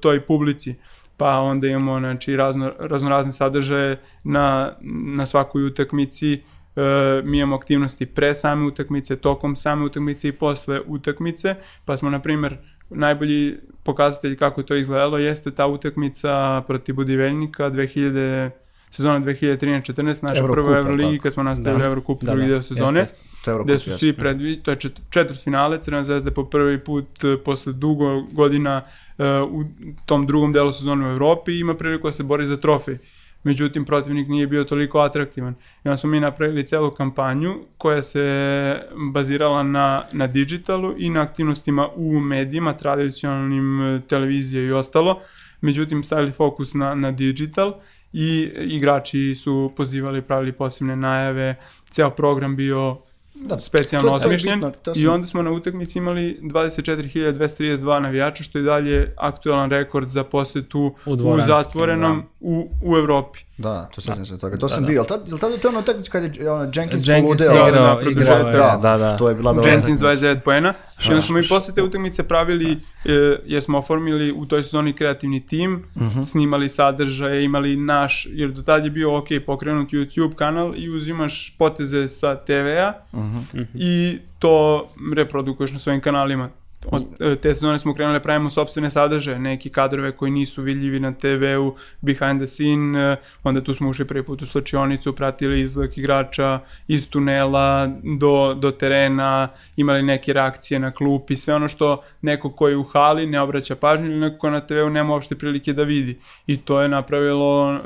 toj 0.00 0.20
publici 0.20 0.74
pa 1.16 1.38
onda 1.38 1.66
imamo 1.66 1.98
znači, 1.98 2.36
razno, 2.36 2.72
raznorazne 2.78 3.32
sadržaje 3.32 4.00
na, 4.24 4.72
na 5.16 5.26
svakoj 5.26 5.66
utakmici, 5.66 6.32
e, 6.32 6.40
mi 7.24 7.38
imamo 7.38 7.56
aktivnosti 7.56 8.06
pre 8.06 8.34
same 8.34 8.64
utakmice, 8.66 9.16
tokom 9.16 9.56
same 9.56 9.84
utakmice 9.84 10.28
i 10.28 10.32
posle 10.32 10.80
utakmice, 10.86 11.54
pa 11.84 11.96
smo, 11.96 12.10
na 12.10 12.22
primjer, 12.22 12.56
najbolji 12.90 13.56
pokazatelj 13.82 14.36
kako 14.36 14.62
to 14.62 14.74
izgledalo 14.76 15.18
jeste 15.18 15.50
ta 15.50 15.66
utakmica 15.66 16.62
protiv 16.66 16.94
Budiveljnika 16.94 17.70
2000 17.70 18.50
sezona 18.90 19.20
2013-14, 19.20 20.24
naša 20.24 20.40
Eurocup, 20.40 20.54
prva 20.54 20.78
Euroligi 20.78 21.18
kad 21.18 21.32
smo 21.32 21.42
nastavili 21.42 21.82
Da. 21.82 21.86
Eurocup 21.86 22.22
Da, 22.22 22.32
drugi 22.32 22.46
da, 22.46 22.48
deo 22.48 22.62
sezone 22.62 23.00
jeste. 23.00 23.18
To 23.44 23.50
je 23.50 23.64
gde 23.64 23.78
su 23.78 23.90
svi 23.90 24.12
predvi, 24.12 24.56
to 24.62 24.70
je 24.70 24.76
čet, 24.76 25.00
četvrt 25.10 25.44
finale, 25.44 25.80
Crvena 25.80 26.04
zvezda 26.04 26.30
po 26.30 26.44
prvi 26.44 26.84
put 26.84 27.24
e, 27.24 27.36
posle 27.44 27.72
dugo 27.72 28.22
godina 28.32 28.82
u 29.50 29.64
tom 30.06 30.26
drugom 30.26 30.52
delu 30.52 30.72
sezone 30.72 31.06
u 31.06 31.10
Evropi 31.10 31.52
i 31.52 31.60
ima 31.60 31.74
priliku 31.74 32.08
da 32.08 32.12
se 32.12 32.22
bori 32.22 32.46
za 32.46 32.56
trofej. 32.56 32.98
Međutim, 33.46 33.84
protivnik 33.84 34.28
nije 34.28 34.46
bio 34.46 34.64
toliko 34.64 34.98
atraktivan. 34.98 35.54
I 35.84 35.88
onda 35.88 35.96
smo 35.96 36.10
mi 36.10 36.20
napravili 36.20 36.66
celu 36.66 36.90
kampanju 36.90 37.54
koja 37.78 38.02
se 38.02 38.82
bazirala 39.12 39.62
na, 39.62 40.02
na 40.12 40.26
digitalu 40.26 40.94
i 40.98 41.10
na 41.10 41.22
aktivnostima 41.22 41.88
u 41.96 42.20
medijima, 42.20 42.72
tradicionalnim 42.72 43.82
e, 43.82 44.00
televizije 44.08 44.66
i 44.66 44.72
ostalo. 44.72 45.20
Međutim, 45.60 46.02
stavili 46.02 46.32
fokus 46.32 46.74
na, 46.74 46.94
na 46.94 47.12
digital 47.12 47.74
i 48.12 48.50
igrači 48.56 49.34
su 49.34 49.72
pozivali, 49.76 50.22
pravili 50.22 50.52
posebne 50.52 50.96
najave, 50.96 51.54
ceo 51.90 52.10
program 52.10 52.56
bio 52.56 52.98
Da, 53.38 53.60
specijalno 53.60 54.08
to- 54.08 54.18
to 54.18 54.22
je 54.22 54.26
osmišljen. 54.26 54.54
bitno, 54.54 54.70
to 54.72 54.92
i 54.92 54.94
sam- 54.96 55.08
onda 55.08 55.26
smo 55.26 55.42
na 55.42 55.50
utakmici 55.50 55.98
imali 55.98 56.38
24.232 56.42 57.30
navijača, 58.00 58.42
što 58.42 58.58
je 58.58 58.64
dalje 58.64 59.14
aktualan 59.18 59.70
rekord 59.70 60.08
za 60.08 60.24
posetu 60.24 60.94
U 61.06 61.12
u, 61.12 61.16
zatvorenom 61.42 62.22
u, 62.40 62.68
u 62.82 62.96
Evropi. 62.96 63.38
Da, 63.58 63.84
to 63.86 64.00
sećam 64.00 64.26
se 64.26 64.38
toga. 64.38 64.56
To 64.58 64.68
sam 64.68 64.84
bio, 64.84 65.00
ali 65.00 65.08
tad, 65.08 65.28
jel 65.28 65.38
tada 65.38 65.56
to 65.56 65.68
je 65.68 65.70
ono 65.70 65.80
utakmica 65.80 66.10
kad 66.10 66.36
je 66.36 66.50
ono, 66.50 66.62
Jenkins, 66.64 67.08
Jenkins 67.08 67.24
poludeo? 67.38 67.68
igrao, 67.68 67.94
da, 67.94 68.04
da, 68.04 68.10
igrao 68.10 68.36
je, 68.38 68.52
da, 68.52 68.78
da, 68.82 68.98
da. 68.98 69.16
To 69.16 69.28
je 69.28 69.34
bila 69.34 69.52
dobra. 69.52 69.70
Jenkins 69.70 70.00
29 70.00 70.40
poena. 70.40 70.74
I 71.00 71.08
onda 71.08 71.22
smo 71.22 71.38
i 71.38 71.42
Baš. 71.42 71.48
posle 71.48 71.74
te 71.74 71.82
utakmice 71.82 72.22
pravili, 72.22 72.72
e, 72.72 72.78
jer 73.46 73.62
smo 73.62 73.78
oformili 73.78 74.32
u 74.32 74.46
toj 74.46 74.62
sezoni 74.62 74.92
kreativni 74.92 75.46
tim, 75.46 75.84
Mhm. 75.96 76.22
snimali 76.22 76.68
sadržaje, 76.68 77.44
imali 77.44 77.76
naš, 77.76 78.26
jer 78.26 78.50
do 78.50 78.62
tad 78.62 78.84
je 78.84 78.90
bio 78.90 79.16
ok, 79.16 79.26
pokrenut 79.46 79.88
YouTube 79.88 80.34
kanal 80.34 80.72
i 80.76 80.90
uzimaš 80.90 81.54
poteze 81.58 82.08
sa 82.08 82.36
TV-a 82.36 82.92
Mhm. 83.14 83.38
i 83.74 84.18
to 84.38 84.86
reprodukuješ 85.14 85.72
na 85.72 85.78
svojim 85.78 86.00
kanalima. 86.00 86.48
Od 86.84 87.04
e, 87.20 87.36
te 87.36 87.54
sezone 87.54 87.78
smo 87.78 87.94
krenuli 87.94 88.18
da 88.18 88.22
pravimo 88.22 88.50
sobstvene 88.50 88.90
sadržaje, 88.90 89.38
neki 89.38 89.70
kadrove 89.70 90.12
koji 90.12 90.32
nisu 90.32 90.62
vidljivi 90.62 91.00
na 91.00 91.12
TV-u, 91.12 91.74
behind 92.00 92.40
the 92.40 92.46
scene, 92.46 93.12
e, 93.12 93.16
onda 93.42 93.60
tu 93.60 93.74
smo 93.74 93.88
ušli 93.88 94.04
prvi 94.04 94.22
put 94.22 94.42
u 94.42 94.46
slačionicu, 94.46 95.12
pratili 95.12 95.60
izlak 95.60 95.98
igrača 95.98 96.60
iz 96.88 97.08
tunela 97.08 97.90
do, 98.18 98.54
do 98.54 98.70
terena, 98.70 99.48
imali 99.76 100.02
neke 100.02 100.32
reakcije 100.32 100.80
na 100.80 100.90
klupi, 100.90 101.36
sve 101.36 101.54
ono 101.54 101.68
što 101.68 102.02
neko 102.22 102.50
ko 102.50 102.68
je 102.68 102.76
u 102.76 102.82
hali 102.82 103.26
ne 103.26 103.40
obraća 103.40 103.76
pažnju 103.76 104.06
ili 104.06 104.20
neko 104.20 104.38
ko 104.38 104.50
na 104.50 104.60
TV-u 104.60 104.90
nema 104.90 105.12
uopšte 105.12 105.34
prilike 105.38 105.72
da 105.72 105.82
vidi. 105.82 106.18
I 106.46 106.56
to 106.56 106.80
je 106.80 106.88
napravilo 106.88 107.74
e, 107.74 107.78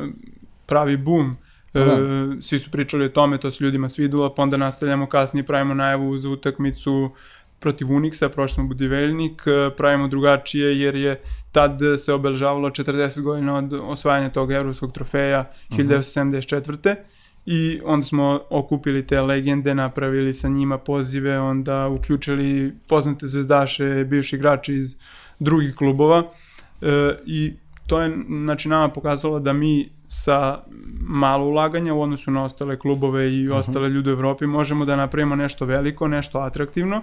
pravi 0.67 0.97
boom. 0.97 1.37
E, 1.75 1.81
Da. 1.81 1.97
svi 2.43 2.59
su 2.59 2.71
pričali 2.71 3.05
o 3.05 3.09
tome, 3.09 3.39
to 3.39 3.51
se 3.51 3.65
ljudima 3.65 3.89
svidilo, 3.89 4.35
pa 4.35 4.43
onda 4.43 4.57
nastavljamo 4.57 5.07
kasnije, 5.07 5.47
pravimo 5.47 5.75
najavu 5.75 6.19
za 6.19 6.29
utakmicu 6.29 7.11
protiv 7.61 7.93
Unixa, 7.93 8.29
prošli 8.29 8.55
smo 8.55 8.65
Budiveljnik, 8.65 9.43
e, 9.47 9.71
pravimo 9.77 10.09
drugačije 10.09 10.81
jer 10.81 10.95
je 10.95 11.21
tad 11.53 11.81
se 11.99 12.13
obeležavalo 12.13 12.71
40 12.71 13.21
godina 13.21 13.57
od 13.57 13.73
osvajanja 13.73 14.31
tog 14.31 14.53
evropskog 14.53 14.93
trofeja 14.93 15.51
1974. 15.71 16.95
I 17.47 17.81
onda 17.85 18.07
smo 18.07 18.41
okupili 18.51 19.07
te 19.07 19.21
legende, 19.21 19.75
napravili 19.75 20.33
sa 20.33 20.49
njima 20.49 20.79
pozive, 20.79 21.41
onda 21.41 21.89
uključili 21.89 22.75
poznate 22.89 23.27
zvezdaše, 23.27 24.05
bivši 24.05 24.37
igrači 24.37 24.75
iz 24.75 24.97
drugih 25.39 25.75
klubova 25.75 26.31
e, 26.83 27.17
i 27.27 27.53
to 27.87 28.01
je 28.01 28.19
znači 28.45 28.69
nama 28.69 28.89
pokazalo 28.89 29.41
da 29.41 29.53
mi 29.53 29.89
sa 30.07 30.59
malo 31.01 31.47
ulaganja 31.47 31.95
u 31.95 32.03
odnosu 32.03 32.31
na 32.31 32.45
ostale 32.45 32.79
klubove 32.79 33.33
i 33.35 33.49
ostale 33.49 33.89
ljude 33.89 34.11
u 34.11 34.13
Evropi 34.13 34.47
možemo 34.47 34.85
da 34.85 34.97
napravimo 34.97 35.37
nešto 35.37 35.65
veliko, 35.65 36.09
nešto 36.09 36.39
atraktivno. 36.39 37.03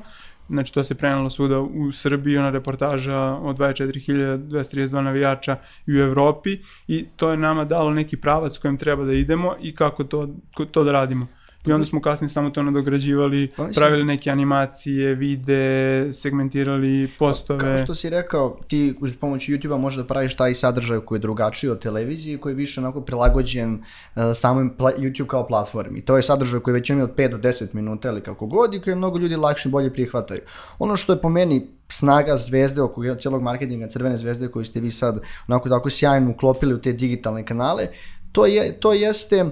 Znači 0.49 0.73
to 0.73 0.83
se 0.83 0.95
prenalo 0.95 1.29
svuda 1.29 1.59
u 1.59 1.91
Srbiji, 1.91 2.37
ona 2.37 2.49
reportaža 2.49 3.19
o 3.19 3.53
24.232 3.53 5.01
navijača 5.01 5.57
i 5.85 5.93
u 5.93 6.01
Evropi 6.01 6.57
i 6.87 7.05
to 7.15 7.31
je 7.31 7.37
nama 7.37 7.65
dalo 7.65 7.93
neki 7.93 8.17
pravac 8.17 8.57
kojim 8.57 8.77
treba 8.77 9.03
da 9.03 9.13
idemo 9.13 9.55
i 9.61 9.75
kako 9.75 10.03
to, 10.03 10.29
to 10.71 10.83
da 10.83 10.91
radimo. 10.91 11.27
I 11.65 11.71
onda 11.71 11.85
smo 11.85 12.01
kasnije 12.01 12.29
samo 12.29 12.49
to 12.49 12.63
nadograđivali, 12.63 13.51
Pa 13.57 13.67
pravili 13.75 14.03
neke 14.03 14.29
animacije, 14.29 15.15
vide, 15.15 16.07
segmentirali 16.11 17.09
postove. 17.19 17.59
Kao 17.59 17.77
što 17.77 17.95
si 17.95 18.09
rekao, 18.09 18.59
ti 18.67 18.95
uz 19.01 19.15
pomoć 19.15 19.49
YouTube-a 19.49 19.77
možeš 19.77 19.97
da 19.97 20.03
praviš 20.03 20.35
taj 20.35 20.55
sadržaj 20.55 20.99
koji 20.99 21.17
je 21.17 21.21
drugačiji 21.21 21.69
od 21.69 21.79
televizije, 21.81 22.37
koji 22.37 22.51
je 22.51 22.55
više 22.55 22.79
onako 22.79 23.01
prilagođen 23.01 23.73
uh, 23.73 24.23
samom 24.35 24.71
pla- 24.77 24.97
YouTube 24.97 25.27
kao 25.27 25.47
platformi. 25.47 26.01
To 26.01 26.17
je 26.17 26.23
sadržaj 26.23 26.59
koji 26.59 26.73
već 26.73 26.89
ima 26.89 27.03
od 27.03 27.15
5 27.15 27.31
do 27.31 27.37
10 27.37 27.73
minuta 27.73 28.09
ili 28.09 28.21
kako 28.21 28.45
god 28.45 28.73
i 28.73 28.81
koji 28.81 28.95
mnogo 28.95 29.17
ljudi 29.17 29.35
lakše 29.35 29.69
i 29.69 29.71
bolje 29.71 29.93
prihvataju. 29.93 30.41
Ono 30.79 30.97
što 30.97 31.13
je 31.13 31.21
po 31.21 31.29
meni 31.29 31.67
snaga 31.89 32.37
zvezde 32.37 32.81
oko 32.81 33.15
cijelog 33.19 33.41
marketinga 33.41 33.87
Crvene 33.87 34.17
zvezde 34.17 34.47
koju 34.47 34.65
ste 34.65 34.79
vi 34.79 34.91
sad 34.91 35.19
onako 35.47 35.69
tako 35.69 35.89
sjajno 35.89 36.31
uklopili 36.31 36.73
u 36.73 36.81
te 36.81 36.93
digitalne 36.93 37.45
kanale, 37.45 37.87
to, 38.31 38.45
je, 38.45 38.79
to 38.79 38.93
jeste 38.93 39.43
uh, 39.43 39.49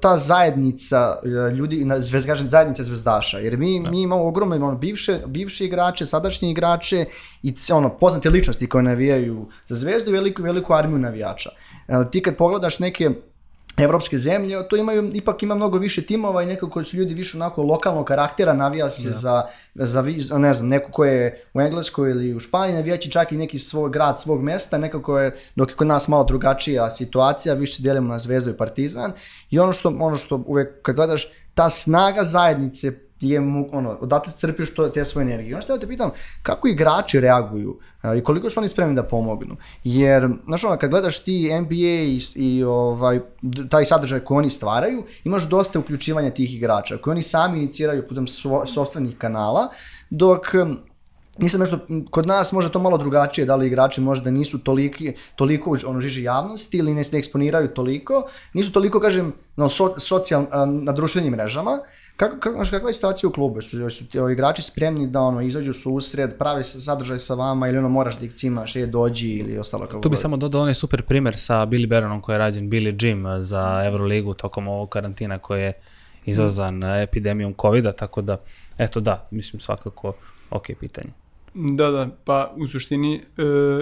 ta 0.00 0.18
zajednica 0.18 1.16
uh, 1.22 1.56
ljudi, 1.56 1.84
na- 1.84 2.00
zvez, 2.00 2.26
kažem, 2.26 2.50
zajednica 2.50 2.82
zvezdaša, 2.82 3.38
jer 3.38 3.58
mi, 3.58 3.80
mi 3.90 4.02
imamo 4.02 4.24
ogromno 4.24 4.56
ono, 4.56 4.78
bivše, 4.78 5.20
bivše 5.26 5.64
igrače, 5.64 6.06
sadašnje 6.06 6.50
igrače 6.50 7.04
i 7.42 7.54
ono, 7.72 7.98
poznate 7.98 8.30
ličnosti 8.30 8.68
koje 8.68 8.82
navijaju 8.82 9.48
za 9.66 9.74
zvezdu 9.74 10.10
i 10.10 10.12
veliku, 10.12 10.42
veliku 10.42 10.72
armiju 10.72 10.98
navijača. 10.98 11.50
Uh, 11.88 12.10
ti 12.10 12.22
kad 12.22 12.36
pogledaš 12.36 12.78
neke 12.78 13.10
evropske 13.76 14.18
zemlje, 14.18 14.68
to 14.68 14.76
imaju, 14.76 15.10
ipak 15.14 15.42
ima 15.42 15.54
mnogo 15.54 15.78
više 15.78 16.02
timova 16.02 16.42
i 16.42 16.46
nekako 16.46 16.84
su 16.84 16.96
ljudi 16.96 17.14
više 17.14 17.36
onako 17.36 17.62
lokalnog 17.62 18.06
karaktera, 18.06 18.52
navija 18.52 18.90
se 18.90 19.08
za, 19.10 19.42
za, 19.74 20.00
vi- 20.00 20.20
za, 20.20 20.38
ne 20.38 20.54
znam, 20.54 20.68
neko 20.68 20.90
ko 20.90 21.04
je 21.04 21.42
u 21.54 21.60
Engleskoj 21.60 22.10
ili 22.10 22.34
u 22.34 22.40
Španiji, 22.40 22.74
navijaći 22.74 23.10
čak 23.10 23.32
i 23.32 23.36
neki 23.36 23.58
svoj 23.58 23.90
grad, 23.90 24.20
svog 24.20 24.42
mesta, 24.42 24.78
nekako 24.78 25.18
je, 25.18 25.36
dok 25.56 25.70
je 25.70 25.76
kod 25.76 25.86
nas 25.86 26.08
malo 26.08 26.24
drugačija 26.24 26.90
situacija, 26.90 27.54
više 27.54 27.76
se 27.76 27.82
dijelimo 27.82 28.08
na 28.08 28.18
Zvezdu 28.18 28.50
i 28.50 28.56
Partizan 28.56 29.12
i 29.50 29.58
ono 29.58 29.72
što, 29.72 29.88
ono 30.00 30.16
što 30.16 30.44
uvek 30.46 30.82
kad 30.82 30.96
gledaš, 30.96 31.28
ta 31.54 31.70
snaga 31.70 32.24
zajednice 32.24 32.92
je 33.24 33.40
mu, 33.40 33.68
ono, 33.72 33.90
odatle 34.00 34.32
crpiš 34.32 34.74
to, 34.74 34.88
te 34.88 35.04
svoje 35.04 35.22
energije. 35.22 35.54
Ono 35.54 35.62
što 35.62 35.72
ja 35.72 35.78
te 35.78 35.88
pitam, 35.88 36.10
kako 36.42 36.68
igrači 36.68 37.20
reaguju 37.20 37.78
i 38.18 38.20
koliko 38.20 38.50
su 38.50 38.60
oni 38.60 38.68
spremni 38.68 38.94
da 38.94 39.02
pomognu? 39.02 39.56
Jer, 39.84 40.28
znaš 40.46 40.64
ono, 40.64 40.76
kad 40.76 40.90
gledaš 40.90 41.24
ti 41.24 41.50
NBA 41.60 41.74
i, 41.74 42.20
i 42.36 42.64
ovaj, 42.64 43.20
taj 43.70 43.84
sadržaj 43.84 44.20
koji 44.20 44.38
oni 44.38 44.50
stvaraju, 44.50 45.04
imaš 45.24 45.42
dosta 45.42 45.78
uključivanja 45.78 46.30
tih 46.30 46.56
igrača, 46.56 46.96
koji 46.96 47.12
oni 47.12 47.22
sami 47.22 47.58
iniciraju 47.58 48.08
putem 48.08 48.26
svo, 48.26 48.66
sopstvenih 48.66 49.18
kanala, 49.18 49.68
dok 50.10 50.46
Nisam 51.38 51.60
nešto, 51.60 51.78
kod 52.10 52.26
nas 52.26 52.52
možda 52.52 52.70
to 52.70 52.78
malo 52.78 52.98
drugačije, 52.98 53.44
da 53.44 53.56
li 53.56 53.66
igrači 53.66 54.00
možda 54.00 54.30
nisu 54.30 54.58
toliki, 54.58 55.14
toliko 55.36 55.70
u 55.70 55.76
ono, 55.86 56.00
žiži 56.00 56.22
javnosti 56.22 56.76
ili 56.76 56.94
ne 56.94 57.02
ne 57.12 57.18
eksponiraju 57.18 57.68
toliko, 57.68 58.26
nisu 58.52 58.72
toliko, 58.72 59.00
kažem, 59.00 59.32
no, 59.56 59.68
so, 59.68 59.94
socijal, 59.98 60.46
na 60.66 60.92
društvenim 60.92 61.32
mrežama. 61.32 61.78
Kako, 62.16 62.36
kako, 62.36 62.56
znaš, 62.56 62.70
kakva 62.70 62.88
je 62.88 62.94
situacija 62.94 63.28
u 63.28 63.32
klubu? 63.32 63.62
Su, 63.62 63.90
su 63.90 64.06
ti 64.06 64.18
ovi 64.18 64.32
igrači 64.32 64.62
spremni 64.62 65.06
da 65.06 65.20
ono, 65.20 65.40
izađu 65.40 65.70
u 65.70 65.74
susret, 65.74 66.38
prave 66.38 66.64
sa- 66.64 66.80
sadržaj 66.80 67.18
sa 67.18 67.34
vama 67.34 67.68
ili 67.68 67.78
ono 67.78 67.88
moraš 67.88 68.18
da 68.18 68.24
ih 68.24 68.32
cimaš, 68.32 68.76
je 68.76 68.86
dođi 68.86 69.28
ili 69.28 69.58
ostalo 69.58 69.86
kako 69.86 70.00
Tu 70.00 70.08
bi 70.08 70.16
samo 70.16 70.36
dodao 70.36 70.60
onaj 70.60 70.74
super 70.74 71.02
primer 71.02 71.36
sa 71.36 71.54
Billy 71.56 71.88
Baronom 71.88 72.20
koji 72.20 72.34
je 72.34 72.38
rađen 72.38 72.70
Billy 72.70 73.06
Jim 73.06 73.26
eh, 73.26 73.42
za 73.42 73.82
Euroligu 73.84 74.34
tokom 74.34 74.68
ovog 74.68 74.88
karantina 74.88 75.38
koji 75.38 75.62
je 75.62 75.72
izazvan 76.24 76.82
eh, 76.82 77.02
epidemijom 77.02 77.54
covida, 77.60 77.92
tako 77.92 78.22
da, 78.22 78.36
eto 78.78 79.00
da, 79.00 79.28
mislim 79.30 79.60
svakako 79.60 80.12
ok 80.50 80.66
pitanje. 80.80 81.08
Da, 81.54 81.90
da, 81.90 82.08
pa 82.24 82.52
u 82.56 82.66
suštini 82.66 83.14
e, 83.14 83.20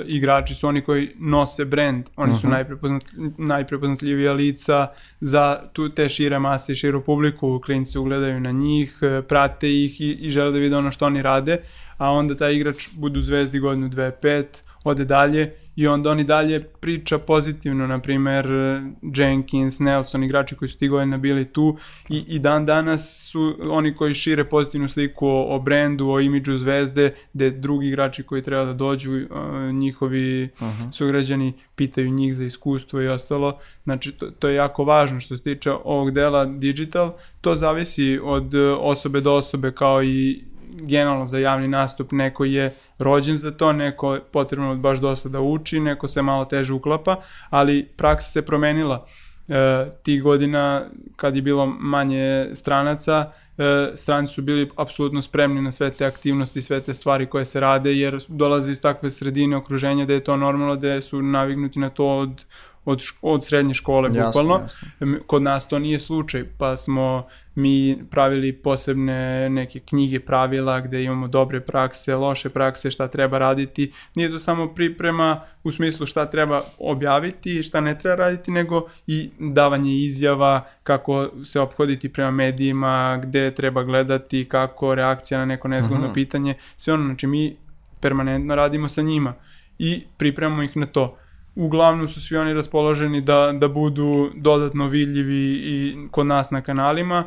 igrači 0.07 0.55
su 0.55 0.69
oni 0.69 0.81
koji 0.85 1.11
nose 1.19 1.65
brand, 1.65 2.11
oni 2.17 2.35
su 2.35 2.49
najprepoznat, 2.49 3.05
najprepoznatljivija 3.39 4.33
lica 4.33 4.87
za 5.21 5.61
tu 5.73 5.89
te 5.89 6.09
šire 6.09 6.39
mase 6.39 6.73
i 6.73 6.75
širu 6.75 7.03
publiku, 7.05 7.61
klinci 7.65 7.99
ugledaju 7.99 8.41
na 8.41 8.51
njih, 8.51 8.99
e, 9.03 9.23
prate 9.23 9.85
ih 9.85 10.01
i, 10.01 10.11
i 10.11 10.31
žele 10.31 10.51
da 10.51 10.59
vide 10.59 10.77
ono 10.77 10.91
što 10.91 11.07
oni 11.07 11.23
rade, 11.23 11.59
a 11.97 12.11
onda 12.11 12.37
taj 12.37 12.55
igrač 12.55 12.89
budu 12.93 13.21
zvezdi 13.21 13.59
godinu, 13.59 13.89
dve, 13.89 14.11
pet, 14.11 14.65
ode 14.85 15.05
dalje 15.05 15.55
i 15.77 15.87
onda 15.87 16.11
oni 16.11 16.25
dalje 16.25 16.65
priča 16.65 17.19
pozitivno, 17.19 17.87
na 17.87 17.99
primer 17.99 18.47
Jenkins, 19.17 19.79
Nelson, 19.79 20.25
igrači 20.25 20.57
koji 20.57 20.69
su 20.69 20.79
ti 20.79 20.89
godina 20.89 21.19
bili 21.19 21.45
tu 21.45 21.77
i, 22.09 22.25
i 22.29 22.39
dan 22.39 22.67
danas 22.67 23.29
su 23.31 23.55
oni 23.69 23.95
koji 23.95 24.15
šire 24.15 24.45
pozitivnu 24.45 24.89
sliku 24.89 25.27
o, 25.27 25.57
o 25.57 25.59
brendu, 25.59 26.09
o 26.09 26.21
imidžu 26.21 26.57
zvezde, 26.57 27.15
gde 27.33 27.51
drugi 27.51 27.89
igrači 27.89 28.23
koji 28.23 28.43
treba 28.43 28.65
da 28.65 28.73
dođu, 28.73 29.13
uh, 29.13 29.27
njihovi 29.73 30.49
sugrađani 30.93 31.53
pitaju 31.75 32.11
njih 32.11 32.35
za 32.35 32.45
iskustvo 32.45 33.01
i 33.01 33.09
ostalo. 33.09 33.59
Znači, 33.85 34.13
to, 34.13 34.31
to 34.31 34.49
je 34.49 34.55
jako 34.55 34.85
važno 34.85 35.21
što 35.21 35.37
se 35.37 35.43
tiče 35.43 35.71
ovog 35.85 36.11
dela 36.11 36.45
digital. 36.45 37.13
To 37.41 37.57
zavisi 37.57 38.21
od 38.23 38.55
uh, 38.55 38.79
osobe 38.81 39.21
do 39.21 39.35
osobe 39.35 39.73
kao 39.73 40.03
i 40.03 40.45
generalno 40.73 41.27
za 41.27 41.39
javni 41.39 41.69
nastup, 41.69 42.13
neko 42.13 42.45
je 42.45 42.75
rođen 42.99 43.37
za 43.37 43.51
to, 43.51 43.73
neko 43.73 44.15
je 44.15 44.21
potrebno 44.21 44.77
baš 44.77 44.99
dosta 44.99 45.29
da 45.29 45.41
uči, 45.41 45.81
neko 45.81 46.09
se 46.09 46.23
malo 46.23 46.45
teže 46.45 46.73
uklapa, 46.73 47.17
ali 47.51 47.89
praksa 47.97 48.31
se 48.31 48.43
promenila. 48.43 49.07
E, 49.49 49.87
tih 50.03 50.23
godina 50.23 50.83
kad 51.17 51.37
je 51.37 51.43
bilo 51.43 51.67
manje 51.67 52.49
stranaca, 52.53 53.33
stranci 53.95 54.35
su 54.35 54.43
bili 54.43 54.71
apsolutno 54.77 55.23
spremni 55.23 55.63
na 55.63 55.73
sve 55.73 55.91
te 55.91 56.07
aktivnosti, 56.07 56.63
sve 56.63 56.81
te 56.81 56.95
stvari 56.95 57.27
koje 57.27 57.45
se 57.45 57.61
rade, 57.61 57.93
jer 57.93 58.19
dolaze 58.29 58.73
iz 58.73 58.81
takve 58.81 59.11
sredine 59.11 59.57
okruženja 59.57 60.07
da 60.07 60.13
je 60.13 60.25
to 60.25 60.37
normalno, 60.37 60.77
da 60.77 61.01
su 61.01 61.23
navignuti 61.23 61.79
na 61.79 61.91
to 61.91 62.07
od, 62.07 62.45
od, 62.85 63.03
od 63.23 63.45
srednje 63.45 63.75
škole, 63.75 64.11
Jasno, 64.15 64.27
bukvalno. 64.27 64.65
jasno. 65.01 65.19
Kod 65.27 65.43
nas 65.43 65.69
to 65.69 65.79
nije 65.79 65.99
slučaj, 65.99 66.45
pa 66.59 66.77
smo 66.77 67.27
mi 67.55 67.99
pravili 68.11 68.53
posebne 68.53 69.51
neke 69.51 69.81
knjige 69.81 70.21
pravila 70.21 70.81
gde 70.81 71.05
imamo 71.05 71.29
dobre 71.29 71.61
prakse, 71.61 72.17
loše 72.17 72.49
prakse, 72.49 72.91
šta 72.91 73.09
treba 73.09 73.39
raditi. 73.39 73.93
Nije 74.17 74.31
to 74.31 74.39
samo 74.39 74.75
priprema 74.75 75.41
u 75.65 75.71
smislu 75.71 76.07
šta 76.07 76.27
treba 76.27 76.63
objaviti, 76.79 77.63
šta 77.63 77.81
ne 77.81 77.99
treba 77.99 78.17
raditi, 78.17 78.51
nego 78.51 78.87
i 79.07 79.31
davanje 79.39 79.95
izjava, 79.95 80.65
kako 80.83 81.29
se 81.45 81.61
ophoditi 81.61 82.09
prema 82.09 82.31
medijima, 82.31 83.21
gde 83.23 83.42
treba 83.51 83.83
gledati, 83.83 84.45
kako 84.49 84.95
reakcija 84.95 85.39
na 85.39 85.47
neko 85.47 85.69
nezgodno 85.69 86.13
pitanje. 86.15 86.55
Sve 86.77 86.95
ono, 86.95 87.05
znači 87.05 87.27
mi 87.27 87.57
permanentno 88.01 88.55
radimo 88.55 88.89
sa 88.89 89.03
njima 89.03 89.35
i 89.79 90.03
pripremamo 90.17 90.63
ih 90.63 90.77
na 90.77 90.87
to. 90.87 91.17
uglavnom 91.55 92.09
su 92.09 92.21
svi 92.21 92.37
oni 92.37 92.55
raspoloženi 92.55 93.21
da, 93.21 93.53
da 93.53 93.69
budu 93.69 94.31
dodatno 94.35 94.89
vidljivi 94.89 95.61
i 95.65 95.97
kod 96.11 96.27
nas 96.27 96.51
na 96.51 96.63
kanalima, 96.63 97.25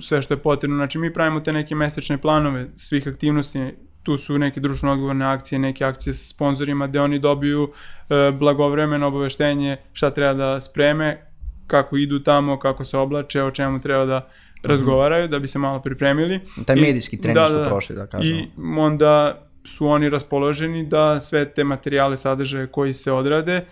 sve 0.00 0.22
što 0.22 0.34
je 0.34 0.42
potrebno. 0.42 0.76
Znači 0.76 0.98
mi 0.98 1.12
pravimo 1.12 1.40
te 1.40 1.52
neke 1.52 1.74
mesečne 1.74 2.18
planove 2.18 2.66
svih 2.76 3.08
aktivnosti, 3.08 3.74
tu 4.02 4.18
su 4.18 4.38
neke 4.38 4.60
društveno 4.60 4.92
odgovorne 4.92 5.24
akcije, 5.24 5.58
neke 5.58 5.84
akcije 5.84 6.14
sa 6.14 6.26
sponzorima 6.26 6.86
gde 6.86 7.00
oni 7.00 7.18
dobiju 7.18 7.70
e, 8.08 8.32
blagovremeno 8.32 9.06
obaveštenje 9.06 9.76
šta 9.92 10.10
treba 10.10 10.34
da 10.34 10.60
spreme, 10.60 11.26
kako 11.66 11.96
idu 11.96 12.18
tamo, 12.18 12.58
kako 12.58 12.84
se 12.84 12.98
oblače, 12.98 13.42
o 13.42 13.50
čemu 13.50 13.80
treba 13.80 14.04
da 14.04 14.28
razgovaraju, 14.64 15.28
da 15.28 15.38
bi 15.38 15.48
se 15.48 15.58
malo 15.58 15.82
pripremili. 15.82 16.40
Taj 16.66 16.76
medijski 16.76 17.20
trening 17.20 17.46
su 17.46 17.68
prošli, 17.68 17.96
da 17.96 18.06
kažemo. 18.06 18.38
I 18.38 18.48
onda 18.78 19.40
su 19.64 19.86
oni 19.86 20.10
raspoloženi 20.10 20.86
da 20.86 21.20
sve 21.20 21.50
te 21.50 21.64
materijale, 21.64 22.16
sadržaje 22.16 22.66
koji 22.66 22.92
se 22.92 23.12
odrade, 23.12 23.52
e, 23.52 23.64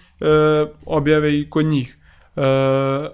objave 0.87 1.40
i 1.40 1.50
kod 1.50 1.64
njih. 1.66 1.99
E, 2.37 2.40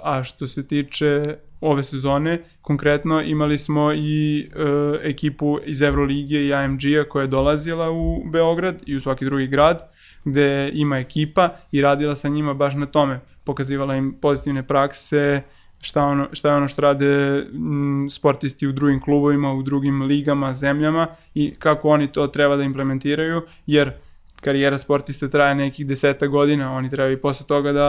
a 0.02 0.23
što 0.25 0.47
se 0.47 0.66
tiče 0.66 1.37
ove 1.61 1.82
sezone, 1.82 2.42
konkretno 2.62 3.23
imali 3.23 3.58
smo 3.58 3.92
i 3.92 4.40
e, 4.40 5.08
ekipu 5.08 5.58
iz 5.64 5.82
Evrolige 5.82 6.47
i 6.47 6.54
AMG-a 6.54 7.08
koja 7.08 7.23
je 7.23 7.28
dolazila 7.28 7.90
u 7.90 8.23
Beograd 8.32 8.82
i 8.87 8.97
u 8.97 9.00
svaki 9.00 9.25
drugi 9.25 9.47
grad, 9.47 9.82
gde 10.25 10.70
ima 10.75 10.99
ekipa 10.99 11.50
i 11.73 11.82
radila 11.82 12.14
sa 12.14 12.28
njima 12.28 12.54
baš 12.54 12.75
na 12.75 12.87
tome. 12.87 13.20
Pokazivala 13.44 13.97
im 13.97 14.14
pozitivne 14.20 14.66
prakse, 14.66 15.42
šta, 15.80 16.04
ono, 16.04 16.28
šta 16.32 16.49
je 16.49 16.56
ono 16.56 16.68
što 16.68 16.82
rade 16.82 17.06
m, 17.49 18.08
sportisti 18.11 18.66
u 18.66 18.73
drugim 18.73 19.00
klubovima, 19.00 19.52
u 19.52 19.62
drugim 19.62 20.02
ligama, 20.02 20.54
zemljama 20.54 21.06
i 21.35 21.54
kako 21.54 21.88
oni 21.88 22.06
to 22.06 22.26
treba 22.26 22.56
da 22.56 22.62
implementiraju, 22.62 23.42
jer 23.66 23.90
karijera 24.37 24.78
sportiste 24.78 25.30
traje 25.30 25.54
nekih 25.54 25.87
deseta 25.87 26.26
godina, 26.26 26.73
oni 26.73 26.90
treba 26.90 27.11
i 27.11 27.16
posle 27.16 27.47
toga 27.47 27.73
da 27.73 27.88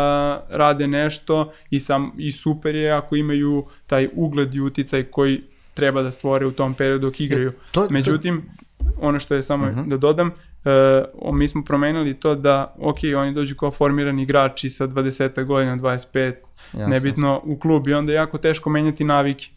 rade 0.50 0.88
nešto 0.88 1.52
i, 1.70 1.80
sam, 1.80 2.12
i 2.18 2.32
super 2.32 2.76
je 2.76 2.92
ako 2.92 3.16
imaju 3.16 3.66
taj 3.88 4.10
ugled 4.14 4.56
i 4.56 4.62
uticaj 4.62 5.04
koji 5.04 5.42
treba 5.74 6.02
da 6.02 6.12
stvore 6.12 6.46
u 6.46 6.52
tom 6.52 6.74
periodu 6.74 7.02
dok 7.02 7.20
igraju. 7.20 7.52
to- 7.72 7.82
to- 7.82 7.94
Međutim, 7.94 8.42
ono 8.98 9.20
što 9.20 9.36
je 9.36 9.44
samo 9.44 9.66
Mhm. 9.66 9.90
da 9.90 9.98
dodam, 9.98 10.32
o, 11.14 11.32
mi 11.32 11.48
smo 11.48 11.64
promenili 11.64 12.14
to 12.14 12.36
da, 12.36 12.76
ok, 12.80 12.98
oni 13.18 13.34
dođu 13.34 13.56
kao 13.56 13.72
formirani 13.72 14.24
igrači 14.24 14.70
sa 14.70 14.88
20 14.88 15.44
godina, 15.44 15.78
25, 15.78 16.34
Jasno. 16.74 16.88
nebitno 16.88 17.42
u 17.44 17.60
klub 17.60 17.88
i 17.88 17.94
onda 17.94 18.14
je 18.14 18.18
jako 18.18 18.38
teško 18.38 18.70
menjati 18.70 19.04
navike. 19.04 19.50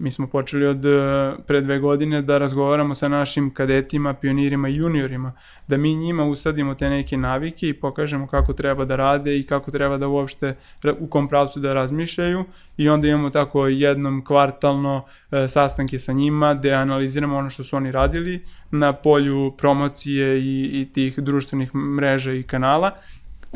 Mi 0.00 0.10
smo 0.10 0.26
počeli 0.26 0.66
od 0.66 0.84
e, 0.84 0.90
pre 1.46 1.60
dve 1.60 1.78
godine 1.78 2.22
da 2.22 2.38
razgovaramo 2.38 2.94
sa 2.94 3.08
našim 3.08 3.54
kadetima, 3.54 4.14
pionirima 4.14 4.68
i 4.68 4.76
juniorima, 4.76 5.32
da 5.68 5.76
mi 5.76 5.94
njima 5.94 6.24
usadimo 6.24 6.74
te 6.74 6.90
neke 6.90 7.16
navike 7.16 7.68
i 7.68 7.74
pokažemo 7.74 8.26
kako 8.26 8.52
treba 8.52 8.84
da 8.84 8.96
rade 8.96 9.38
i 9.38 9.46
kako 9.46 9.70
treba 9.70 9.98
da 9.98 10.08
uopšte 10.08 10.56
u 10.98 11.06
kom 11.06 11.28
pravcu 11.28 11.60
da 11.60 11.74
razmišljaju 11.74 12.44
i 12.76 12.88
onda 12.88 13.08
imamo 13.08 13.30
tako 13.30 13.66
jednom 13.66 14.24
kvartalno 14.24 15.04
e, 15.30 15.48
sastanke 15.48 15.98
sa 15.98 16.12
njima 16.12 16.54
gde 16.54 16.72
analiziramo 16.72 17.36
ono 17.36 17.50
što 17.50 17.64
su 17.64 17.76
oni 17.76 17.92
radili 17.92 18.44
na 18.70 18.92
polju 18.92 19.54
promocije 19.58 20.40
i, 20.40 20.80
i 20.80 20.92
tih 20.92 21.18
društvenih 21.18 21.74
mreža 21.74 22.32
i 22.32 22.42
kanala 22.42 22.90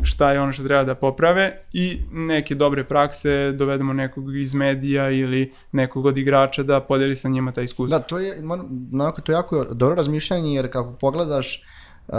šta 0.03 0.31
je 0.31 0.41
ono 0.41 0.51
što 0.51 0.63
treba 0.63 0.83
da 0.83 0.95
poprave 0.95 1.59
i 1.73 2.01
neke 2.11 2.55
dobre 2.55 2.83
prakse 2.83 3.51
dovedemo 3.51 3.93
nekog 3.93 4.35
iz 4.35 4.53
medija 4.53 5.09
ili 5.09 5.51
nekog 5.71 6.05
od 6.05 6.17
igrača 6.17 6.63
da 6.63 6.81
podeli 6.81 7.15
sa 7.15 7.29
njima 7.29 7.51
ta 7.51 7.61
iskustva. 7.61 7.97
Da, 7.99 8.03
to 8.03 8.19
je, 8.19 8.41
moram- 8.41 8.89
onako, 8.93 9.21
to 9.21 9.31
je 9.31 9.35
jako 9.35 9.65
dobro 9.65 9.95
razmišljanje, 9.95 10.53
jer 10.53 10.71
kako 10.71 10.91
pogledaš, 10.91 11.63
uh, 12.07 12.15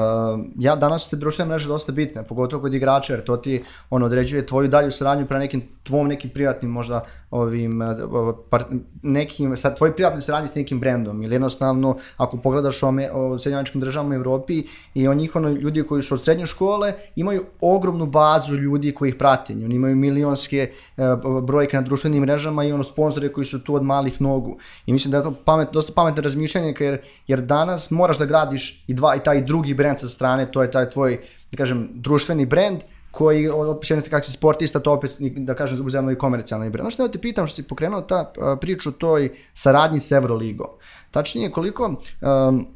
ja 0.58 0.76
danas 0.76 1.02
su 1.02 1.10
te 1.10 1.16
društvene 1.16 1.48
mreže 1.48 1.68
dosta 1.68 1.92
bitne, 1.92 2.22
pogotovo 2.22 2.62
kod 2.62 2.74
igrača, 2.74 3.12
jer 3.12 3.24
to 3.24 3.36
ti 3.36 3.62
on 3.90 4.02
određuje 4.02 4.46
tvoju 4.46 4.68
dalju 4.68 4.92
saradnju 4.92 5.26
pre 5.26 5.38
nekim 5.38 5.62
tvom 5.86 6.08
nekim 6.08 6.30
privatnim 6.30 6.70
možda 6.70 7.04
ovim 7.30 7.80
uh, 7.80 8.34
par, 8.50 8.64
nekim, 9.02 9.56
sad 9.56 9.76
tvoj 9.76 9.96
privatni 9.96 10.22
saradnji 10.22 10.48
s 10.48 10.54
nekim 10.54 10.80
brendom 10.80 11.22
ili 11.22 11.34
jednostavno 11.34 11.96
ako 12.16 12.36
pogledaš 12.36 12.82
o, 12.82 12.88
o 13.12 13.38
Sjedinjavačkim 13.38 13.80
državama 13.80 14.14
u 14.14 14.18
Evropi 14.18 14.62
i 14.94 15.08
on 15.08 15.16
njih 15.16 15.36
ono 15.36 15.48
ljudi 15.48 15.82
koji 15.82 16.02
su 16.02 16.14
od 16.14 16.24
srednje 16.24 16.46
škole 16.46 16.92
imaju 17.16 17.44
ogromnu 17.60 18.06
bazu 18.06 18.54
ljudi 18.54 18.94
koji 18.94 19.08
ih 19.08 19.14
prate, 19.14 19.52
oni 19.52 19.74
imaju 19.74 19.96
milionske 19.96 20.70
uh, 20.96 21.42
brojke 21.42 21.76
na 21.76 21.82
društvenim 21.82 22.22
mrežama 22.22 22.64
i 22.64 22.72
ono 22.72 22.84
sponzore 22.84 23.32
koji 23.32 23.46
su 23.46 23.64
tu 23.64 23.74
od 23.74 23.82
malih 23.82 24.20
nogu. 24.20 24.58
I 24.86 24.92
mislim 24.92 25.10
da 25.10 25.16
je 25.16 25.22
to 25.22 25.34
pamet, 25.44 25.68
dosta 25.72 25.92
pametno 25.92 26.22
razmišljanje 26.22 26.74
jer, 26.80 26.98
jer 27.26 27.40
danas 27.40 27.90
moraš 27.90 28.18
da 28.18 28.24
gradiš 28.24 28.84
i 28.86 28.94
dva 28.94 29.16
i 29.16 29.20
taj 29.20 29.44
drugi 29.44 29.74
brend 29.76 29.98
sa 29.98 30.08
strane, 30.08 30.50
to 30.52 30.62
je 30.62 30.70
taj 30.70 30.90
tvoj 30.90 31.20
da 31.52 31.56
kažem 31.56 31.88
društveni 31.94 32.46
brend 32.46 32.80
koji 33.10 33.48
opet 33.48 33.90
jedne 33.90 34.08
kako 34.10 34.26
si 34.26 34.32
sportista, 34.32 34.80
to 34.80 34.92
opet 34.92 35.16
da 35.20 35.54
kažem 35.54 35.86
uzemno 35.86 36.12
i 36.12 36.18
komercijalni 36.18 36.70
brend. 36.70 36.84
Ono 36.84 36.90
što 36.90 37.08
te 37.08 37.18
pitam 37.18 37.46
što 37.46 37.56
si 37.56 37.62
pokrenuo 37.62 38.00
ta 38.00 38.32
priču 38.60 38.88
o 38.88 38.92
toj 38.92 39.30
saradnji 39.54 40.00
s 40.00 40.12
Euroligom. 40.12 40.66
Tačnije 41.10 41.50
koliko 41.50 41.86
um, 41.86 42.66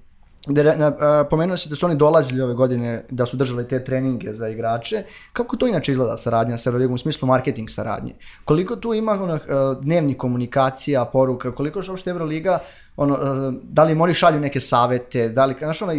da, 0.47 0.77
na, 0.77 0.87
a, 1.01 1.25
pomenuo 1.31 1.57
si 1.57 1.69
da 1.69 1.77
su 1.77 1.87
oni 1.87 1.97
dolazili 1.97 2.41
ove 2.41 2.55
godine 2.55 3.05
da 3.11 3.27
su 3.27 3.37
držali 3.37 3.69
te 3.69 3.85
treninge 3.85 4.33
za 4.33 4.49
igrače. 4.49 5.03
Kako 5.33 5.57
to 5.57 5.67
inače 5.67 5.93
izgleda 5.93 6.17
saradnja 6.17 6.59
sa 6.59 6.71
Euroligom 6.71 6.95
u 6.95 6.99
smislu 6.99 7.29
marketing 7.29 7.71
saradnje? 7.71 8.15
Koliko 8.45 8.77
tu 8.77 8.95
ima 8.95 9.13
ono, 9.13 9.39
dnevnih 9.83 10.17
komunikacija, 10.17 11.05
poruka, 11.05 11.55
koliko 11.55 11.83
što 11.83 11.93
uopšte 11.93 12.11
Euroliga 12.11 12.59
ono, 12.97 13.19
da 13.63 13.85
li 13.85 13.97
oni 14.01 14.15
šalju 14.15 14.41
neke 14.41 14.61
savete, 14.61 15.29
da 15.29 15.47
li, 15.47 15.55
znaš, 15.59 15.83
ono, 15.83 15.93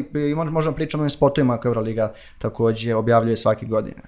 možemo 0.51 0.75
pričati 0.75 0.97
o 0.97 0.99
ovim 0.99 1.10
spotovima 1.10 1.58
koje 1.58 1.69
Euroliga 1.69 2.13
takođe 2.39 2.95
objavljuje 2.95 3.38
svake 3.38 3.65
godine. 3.65 4.01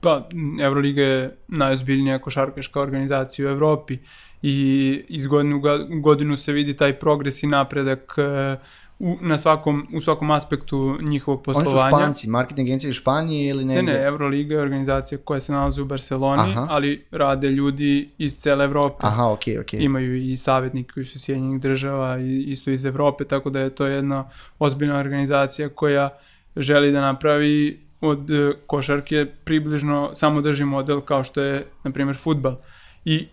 Pa, 0.00 0.28
Euroliga 0.62 1.02
je 1.02 1.36
najozbiljnija 1.48 2.18
košarkaška 2.18 2.80
organizacija 2.80 3.48
u 3.48 3.50
Evropi 3.50 3.98
i 4.42 5.04
iz 5.08 5.26
godine 5.26 5.54
u 5.54 6.00
godinu 6.00 6.36
se 6.36 6.52
vidi 6.52 6.76
taj 6.76 6.98
progres 6.98 7.42
i 7.42 7.46
napredak 7.46 8.14
e, 8.18 8.56
u, 9.04 9.16
na 9.20 9.38
svakom, 9.38 9.86
u 9.92 10.00
svakom 10.00 10.30
aspektu 10.30 10.98
njihovog 11.00 11.42
Oni 11.46 11.54
su 11.54 11.64
poslovanja. 11.64 11.96
Španci, 11.96 12.28
marketing 12.28 12.68
agencije 12.68 12.90
iz 12.90 12.96
Španije 12.96 13.50
ili 13.50 13.64
Ne, 13.64 13.74
negde? 13.74 13.92
ne, 13.92 14.02
Euroliga 14.02 14.54
je 14.54 14.60
organizacija 14.60 15.18
koja 15.24 15.40
se 15.40 15.52
nalazi 15.52 15.80
u 15.80 15.84
Barceloni, 15.84 16.42
Aha. 16.42 16.66
ali 16.70 17.04
rade 17.10 17.48
ljudi 17.48 18.08
iz 18.18 18.36
cele 18.38 18.64
Evrope. 18.64 19.06
Aha, 19.06 19.30
okej, 19.30 19.58
okej. 19.58 19.80
Imaju 19.82 20.16
i 20.16 20.36
savjetnike 20.36 20.92
koji 20.92 21.04
su 21.04 21.18
Sjedinjenih 21.18 21.60
država 21.60 22.18
i 22.18 22.42
isto 22.42 22.70
iz 22.70 22.84
Evrope, 22.84 23.24
tako 23.24 23.50
da 23.50 23.60
je 23.60 23.70
to 23.70 23.86
jedna 23.86 24.28
ozbiljna 24.58 24.98
organizacija 24.98 25.68
koja 25.68 26.08
želi 26.56 26.92
da 26.92 27.00
napravi 27.00 27.80
od 28.00 28.30
e, 28.30 28.52
košarke 28.66 29.26
približno 29.44 30.10
samodrži 30.14 30.64
model 30.64 31.00
kao 31.00 31.24
što 31.24 31.40
je, 31.40 31.66
na 31.82 31.90
primjer, 31.90 32.16
futbal. 32.16 32.56
I 33.04 33.28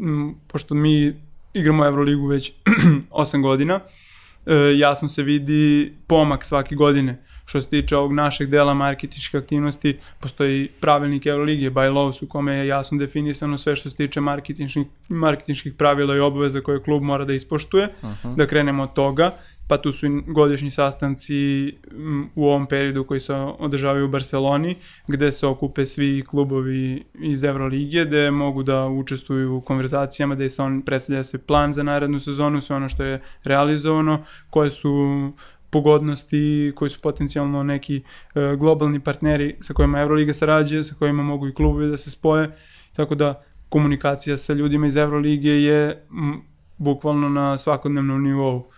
m, 0.00 0.34
pošto 0.46 0.74
mi 0.74 1.14
igramo 1.54 1.86
Euroligu 1.86 2.26
već 2.26 2.52
8 3.10 3.42
godina, 3.42 3.80
jasno 4.78 5.08
se 5.08 5.22
vidi 5.22 5.92
pomak 6.06 6.44
svake 6.44 6.74
godine. 6.74 7.22
Što 7.44 7.60
se 7.60 7.68
tiče 7.68 7.96
ovog 7.96 8.12
našeg 8.12 8.48
dela 8.48 8.74
marketičke 8.74 9.38
aktivnosti, 9.38 9.98
postoji 10.20 10.68
pravilnik 10.80 11.26
Euroligije, 11.26 11.70
by 11.70 11.92
laws, 11.92 12.24
u 12.24 12.28
kome 12.28 12.56
je 12.56 12.66
jasno 12.66 12.98
definisano 12.98 13.58
sve 13.58 13.76
što 13.76 13.90
se 13.90 13.96
tiče 13.96 14.20
marketinških, 14.20 14.86
marketinških 15.08 15.74
pravila 15.74 16.16
i 16.16 16.20
obaveza 16.20 16.60
koje 16.60 16.82
klub 16.82 17.02
mora 17.02 17.24
da 17.24 17.32
ispoštuje, 17.32 17.88
da 18.36 18.46
krenemo 18.46 18.82
od 18.82 18.92
toga, 18.92 19.30
pa 19.68 19.78
tu 19.78 19.92
su 19.92 20.06
godišnji 20.26 20.70
sastanci 20.70 21.72
u 22.34 22.44
ovom 22.44 22.66
periodu 22.66 23.04
koji 23.04 23.20
se 23.20 23.34
održavaju 23.34 24.04
u 24.04 24.08
Barceloni, 24.08 24.76
gde 25.08 25.32
se 25.32 25.46
okupe 25.46 25.86
svi 25.86 26.24
klubovi 26.26 27.04
iz 27.14 27.44
Evroligije, 27.44 28.04
gde 28.04 28.30
mogu 28.30 28.62
da 28.62 28.86
učestvuju 28.86 29.56
u 29.56 29.60
konverzacijama, 29.60 30.34
gde 30.34 30.50
se 30.50 30.62
on 30.62 30.82
predstavlja 30.82 31.24
se 31.24 31.38
plan 31.38 31.72
za 31.72 31.82
narednu 31.82 32.20
sezonu, 32.20 32.60
sve 32.60 32.76
ono 32.76 32.88
što 32.88 33.04
je 33.04 33.20
realizovano, 33.44 34.24
koje 34.50 34.70
su 34.70 34.92
pogodnosti, 35.70 36.72
koji 36.76 36.90
su 36.90 37.00
potencijalno 37.00 37.62
neki 37.62 37.96
e, 37.96 38.56
globalni 38.56 39.00
partneri 39.00 39.56
sa 39.60 39.74
kojima 39.74 40.00
Euroliga 40.00 40.32
sarađuje, 40.32 40.84
sa 40.84 40.94
kojima 40.94 41.22
mogu 41.22 41.48
i 41.48 41.54
klubovi 41.54 41.88
da 41.90 41.96
se 41.96 42.10
spoje, 42.10 42.50
tako 42.96 43.14
da 43.14 43.42
komunikacija 43.68 44.36
sa 44.36 44.52
ljudima 44.52 44.86
iz 44.86 44.96
Evrolige 44.96 45.50
je 45.50 46.04
m, 46.10 46.42
bukvalno 46.78 47.28
na 47.28 47.58
svakodnevnom 47.58 48.22
nivou 48.22 48.68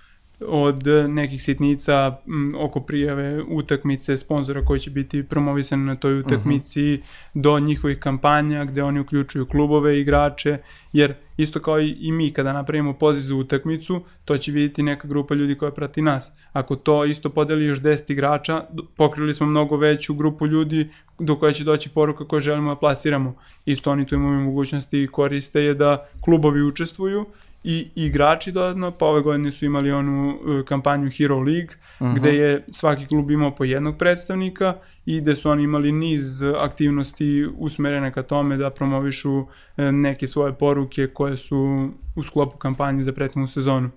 od 0.48 0.78
nekih 1.08 1.42
sitnica 1.42 2.18
m, 2.26 2.54
oko 2.58 2.80
prijave 2.80 3.42
utakmice, 3.42 4.16
sponzora 4.16 4.64
koji 4.64 4.80
će 4.80 4.90
biti 4.90 5.22
promovisan 5.22 5.84
na 5.84 5.96
toj 5.96 6.18
utakmici, 6.18 7.02
do 7.34 7.58
njihovih 7.58 7.98
kampanja 7.98 8.64
gde 8.64 8.82
oni 8.82 9.00
uključuju 9.00 9.46
klubove, 9.46 10.00
igrače, 10.00 10.58
jer 10.92 11.14
isto 11.36 11.60
kao 11.60 11.80
i, 11.80 11.96
i 12.00 12.12
mi 12.12 12.32
kada 12.32 12.52
napravimo 12.52 12.92
poziv 12.92 13.20
za 13.20 13.34
utakmicu, 13.34 14.02
to 14.24 14.38
će 14.38 14.52
vidjeti 14.52 14.82
neka 14.82 15.08
grupa 15.08 15.34
ljudi 15.34 15.54
koja 15.54 15.70
prati 15.70 16.02
nas. 16.02 16.32
Ako 16.52 16.76
to 16.76 17.04
isto 17.04 17.30
podeli 17.30 17.64
još 17.64 17.80
10 17.80 18.12
igrača, 18.12 18.64
pokrili 18.96 19.34
smo 19.34 19.46
mnogo 19.46 19.76
veću 19.76 20.14
grupu 20.14 20.46
ljudi 20.46 20.88
do 21.18 21.36
koje 21.36 21.52
će 21.52 21.64
doći 21.64 21.88
poruka 21.88 22.24
koju 22.24 22.40
želimo 22.40 22.70
da 22.70 22.80
plasiramo. 22.80 23.34
Isto 23.64 23.90
oni 23.90 24.06
tu 24.06 24.14
imaju 24.14 24.40
mogućnosti 24.40 25.02
i 25.02 25.06
koriste 25.06 25.60
je 25.60 25.74
da 25.74 26.06
klubovi 26.20 26.62
učestvuju 26.62 27.26
i 27.64 27.88
igrači 27.94 28.52
dodatno, 28.52 28.90
pa 28.90 29.06
ove 29.06 29.20
godine 29.20 29.52
su 29.52 29.64
imali 29.64 29.92
onu 29.92 30.28
uh, 30.28 30.64
kampanju 30.64 31.10
Hero 31.10 31.38
League, 31.38 31.74
uh 32.00 32.06
-huh. 32.06 32.16
gde 32.16 32.30
je 32.30 32.64
svaki 32.68 33.06
klub 33.06 33.30
imao 33.30 33.54
po 33.54 33.64
jednog 33.64 33.98
predstavnika 33.98 34.74
i 35.06 35.20
gde 35.20 35.36
su 35.36 35.50
oni 35.50 35.62
imali 35.62 35.92
niz 35.92 36.42
aktivnosti 36.42 37.46
usmerene 37.56 38.12
ka 38.12 38.22
tome 38.22 38.56
da 38.56 38.70
promovišu 38.70 39.38
uh, 39.38 39.46
neke 39.76 40.26
svoje 40.26 40.52
poruke 40.54 41.06
koje 41.06 41.36
su 41.36 41.90
u 42.16 42.22
sklopu 42.22 42.58
kampanje 42.58 43.02
za 43.02 43.12
prethodnu 43.12 43.48
sezonu. 43.48 43.90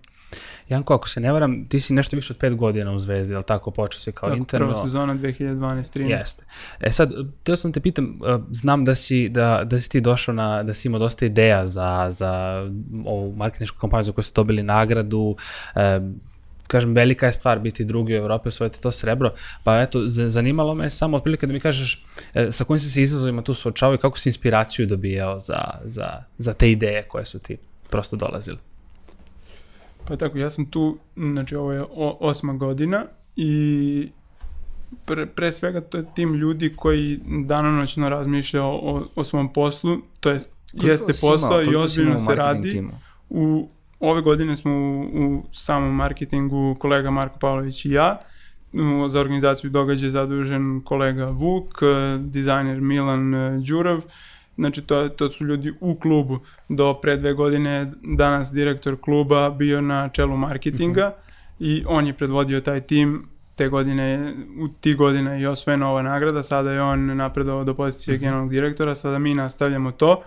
Janko, 0.69 0.93
ako 0.93 1.09
se 1.09 1.19
ne 1.19 1.31
varam, 1.31 1.67
ti 1.69 1.79
si 1.79 1.93
nešto 1.93 2.15
više 2.15 2.33
od 2.33 2.37
pet 2.37 2.55
godina 2.55 2.91
u 2.91 2.99
Zvezdi, 2.99 3.35
ali 3.35 3.43
tako 3.43 3.71
počeo 3.71 3.99
si 3.99 4.11
kao 4.11 4.29
tako, 4.29 4.37
interno? 4.37 4.67
Prva 4.67 4.83
sezona 4.83 5.15
2012-13. 5.15 6.09
Jeste. 6.09 6.43
E 6.79 6.91
sad, 6.91 7.11
teo 7.43 7.57
sam 7.57 7.73
te 7.73 7.79
pitam, 7.79 8.05
e, 8.05 8.37
znam 8.51 8.85
da 8.85 8.95
si, 8.95 9.29
da, 9.29 9.61
da 9.65 9.81
si 9.81 9.89
ti 9.89 10.01
došao 10.01 10.35
na, 10.35 10.63
da 10.63 10.73
si 10.73 10.87
imao 10.87 10.99
dosta 10.99 11.25
ideja 11.25 11.67
za, 11.67 12.07
za 12.11 12.63
ovu 13.05 13.35
marketinšku 13.35 13.79
kampanju 13.79 14.03
za 14.03 14.11
koju 14.11 14.23
ste 14.23 14.33
dobili 14.35 14.63
nagradu, 14.63 15.35
e, 15.75 15.99
kažem, 16.67 16.93
velika 16.93 17.25
je 17.25 17.33
stvar 17.33 17.59
biti 17.59 17.85
drugi 17.85 18.13
u 18.13 18.17
Evropi, 18.17 18.49
osvojiti 18.49 18.81
to 18.81 18.91
srebro, 18.91 19.31
pa 19.63 19.81
eto, 19.81 20.01
zanimalo 20.07 20.75
me 20.75 20.89
samo 20.89 21.17
otprilike 21.17 21.47
da 21.47 21.53
mi 21.53 21.59
kažeš 21.59 22.03
e, 22.33 22.51
sa 22.51 22.63
kojim 22.63 22.79
si 22.79 22.89
se 22.89 23.01
izazovima 23.01 23.41
tu 23.41 23.53
suočavao 23.53 23.95
i 23.95 23.97
kako 23.97 24.19
si 24.19 24.29
inspiraciju 24.29 24.85
dobijao 24.85 25.39
za, 25.39 25.61
za, 25.83 26.23
za 26.37 26.53
te 26.53 26.71
ideje 26.71 27.03
koje 27.03 27.25
su 27.25 27.39
ti 27.39 27.57
prosto 27.89 28.15
dolazile. 28.15 28.57
Pa 30.07 30.15
tako, 30.15 30.37
ja 30.37 30.49
sam 30.49 30.65
tu, 30.65 30.97
znači 31.15 31.55
ovo 31.55 31.71
je 31.71 31.81
o, 31.81 32.17
osma 32.19 32.53
godina 32.53 33.05
i 33.35 34.09
pre, 35.05 35.25
pre 35.25 35.51
svega 35.51 35.81
to 35.81 35.97
je 35.97 36.05
tim 36.15 36.33
ljudi 36.33 36.73
koji 36.75 37.19
danonoćno 37.45 38.09
razmišlja 38.09 38.63
o, 38.63 39.05
o 39.15 39.23
svom 39.23 39.53
poslu, 39.53 39.97
to 40.19 40.29
jest 40.29 40.49
koliko 40.71 40.87
jeste 40.87 41.13
posao 41.21 41.63
i 41.63 41.75
ozbiljno 41.75 42.19
se 42.19 42.35
radi. 42.35 42.71
Timu? 42.71 42.91
U, 43.29 43.69
ove 43.99 44.21
godine 44.21 44.57
smo 44.57 44.71
u, 44.73 45.01
u 45.01 45.43
samom 45.51 45.95
marketingu 45.95 46.75
kolega 46.79 47.11
Marko 47.11 47.39
Pavlović 47.39 47.85
i 47.85 47.91
ja, 47.91 48.19
za 49.07 49.19
organizaciju 49.19 49.69
događaja 49.69 50.09
zadužen 50.09 50.81
kolega 50.85 51.25
Vuk, 51.25 51.79
dizajner 52.19 52.81
Milan 52.81 53.33
Đurov, 53.67 54.03
Znači, 54.57 54.81
to, 54.81 55.09
to 55.09 55.29
su 55.29 55.45
ljudi 55.45 55.73
u 55.79 55.95
klubu. 55.95 56.39
Do 56.69 56.93
pre 57.01 57.17
dve 57.17 57.33
godine 57.33 57.91
danas 58.03 58.51
direktor 58.51 58.97
kluba 59.01 59.49
bio 59.49 59.81
na 59.81 60.09
čelu 60.09 60.37
marketinga 60.37 61.07
mhm. 61.07 61.65
-huh. 61.65 61.79
i 61.79 61.83
on 61.87 62.07
je 62.07 62.13
predvodio 62.13 62.61
taj 62.61 62.81
tim 62.81 63.25
te 63.55 63.67
godine, 63.67 64.33
u 64.59 64.67
ti 64.67 64.93
godine 64.93 65.41
je 65.41 65.49
osvojena 65.49 65.89
ova 65.89 66.01
nagrada, 66.01 66.43
sada 66.43 66.71
je 66.71 66.81
on 66.81 67.17
napredovao 67.17 67.63
do 67.63 67.73
pozicije 67.73 68.13
mhm. 68.13 68.17
-huh. 68.17 68.25
generalnog 68.25 68.51
direktora, 68.51 68.95
sada 68.95 69.19
mi 69.19 69.35
nastavljamo 69.35 69.91
to. 69.91 70.23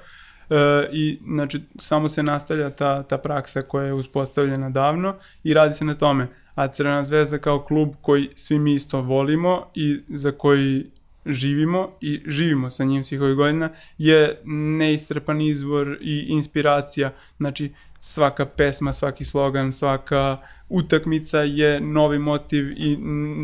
E, 0.50 0.88
I 0.92 1.18
znači 1.26 1.60
samo 1.78 2.08
se 2.08 2.22
nastavlja 2.22 2.70
ta, 2.70 3.02
ta 3.02 3.18
praksa 3.18 3.62
koja 3.62 3.86
je 3.86 3.92
uspostavljena 3.92 4.70
davno 4.70 5.14
i 5.44 5.54
radi 5.54 5.74
se 5.74 5.84
na 5.84 5.94
tome. 5.94 6.26
A 6.54 6.68
Crvena 6.68 7.04
zvezda 7.04 7.38
kao 7.38 7.64
klub 7.64 7.88
koji 8.00 8.28
svi 8.34 8.58
mi 8.58 8.74
isto 8.74 9.00
volimo 9.00 9.66
i 9.74 10.00
za 10.08 10.32
koji 10.32 10.86
živimo 11.32 11.90
i 12.00 12.20
živimo 12.26 12.70
sa 12.70 12.84
njim 12.84 13.04
svih 13.04 13.20
ovih 13.20 13.36
godina 13.36 13.70
je 13.98 14.40
neisrpan 14.44 15.40
izvor 15.40 15.98
i 16.00 16.26
inspiracija. 16.28 17.12
Znači 17.36 17.72
svaka 18.00 18.46
pesma, 18.46 18.92
svaki 18.92 19.24
slogan, 19.24 19.72
svaka 19.72 20.38
utakmica 20.68 21.38
je 21.38 21.80
novi 21.80 22.18
motiv 22.18 22.72
i 22.76 22.98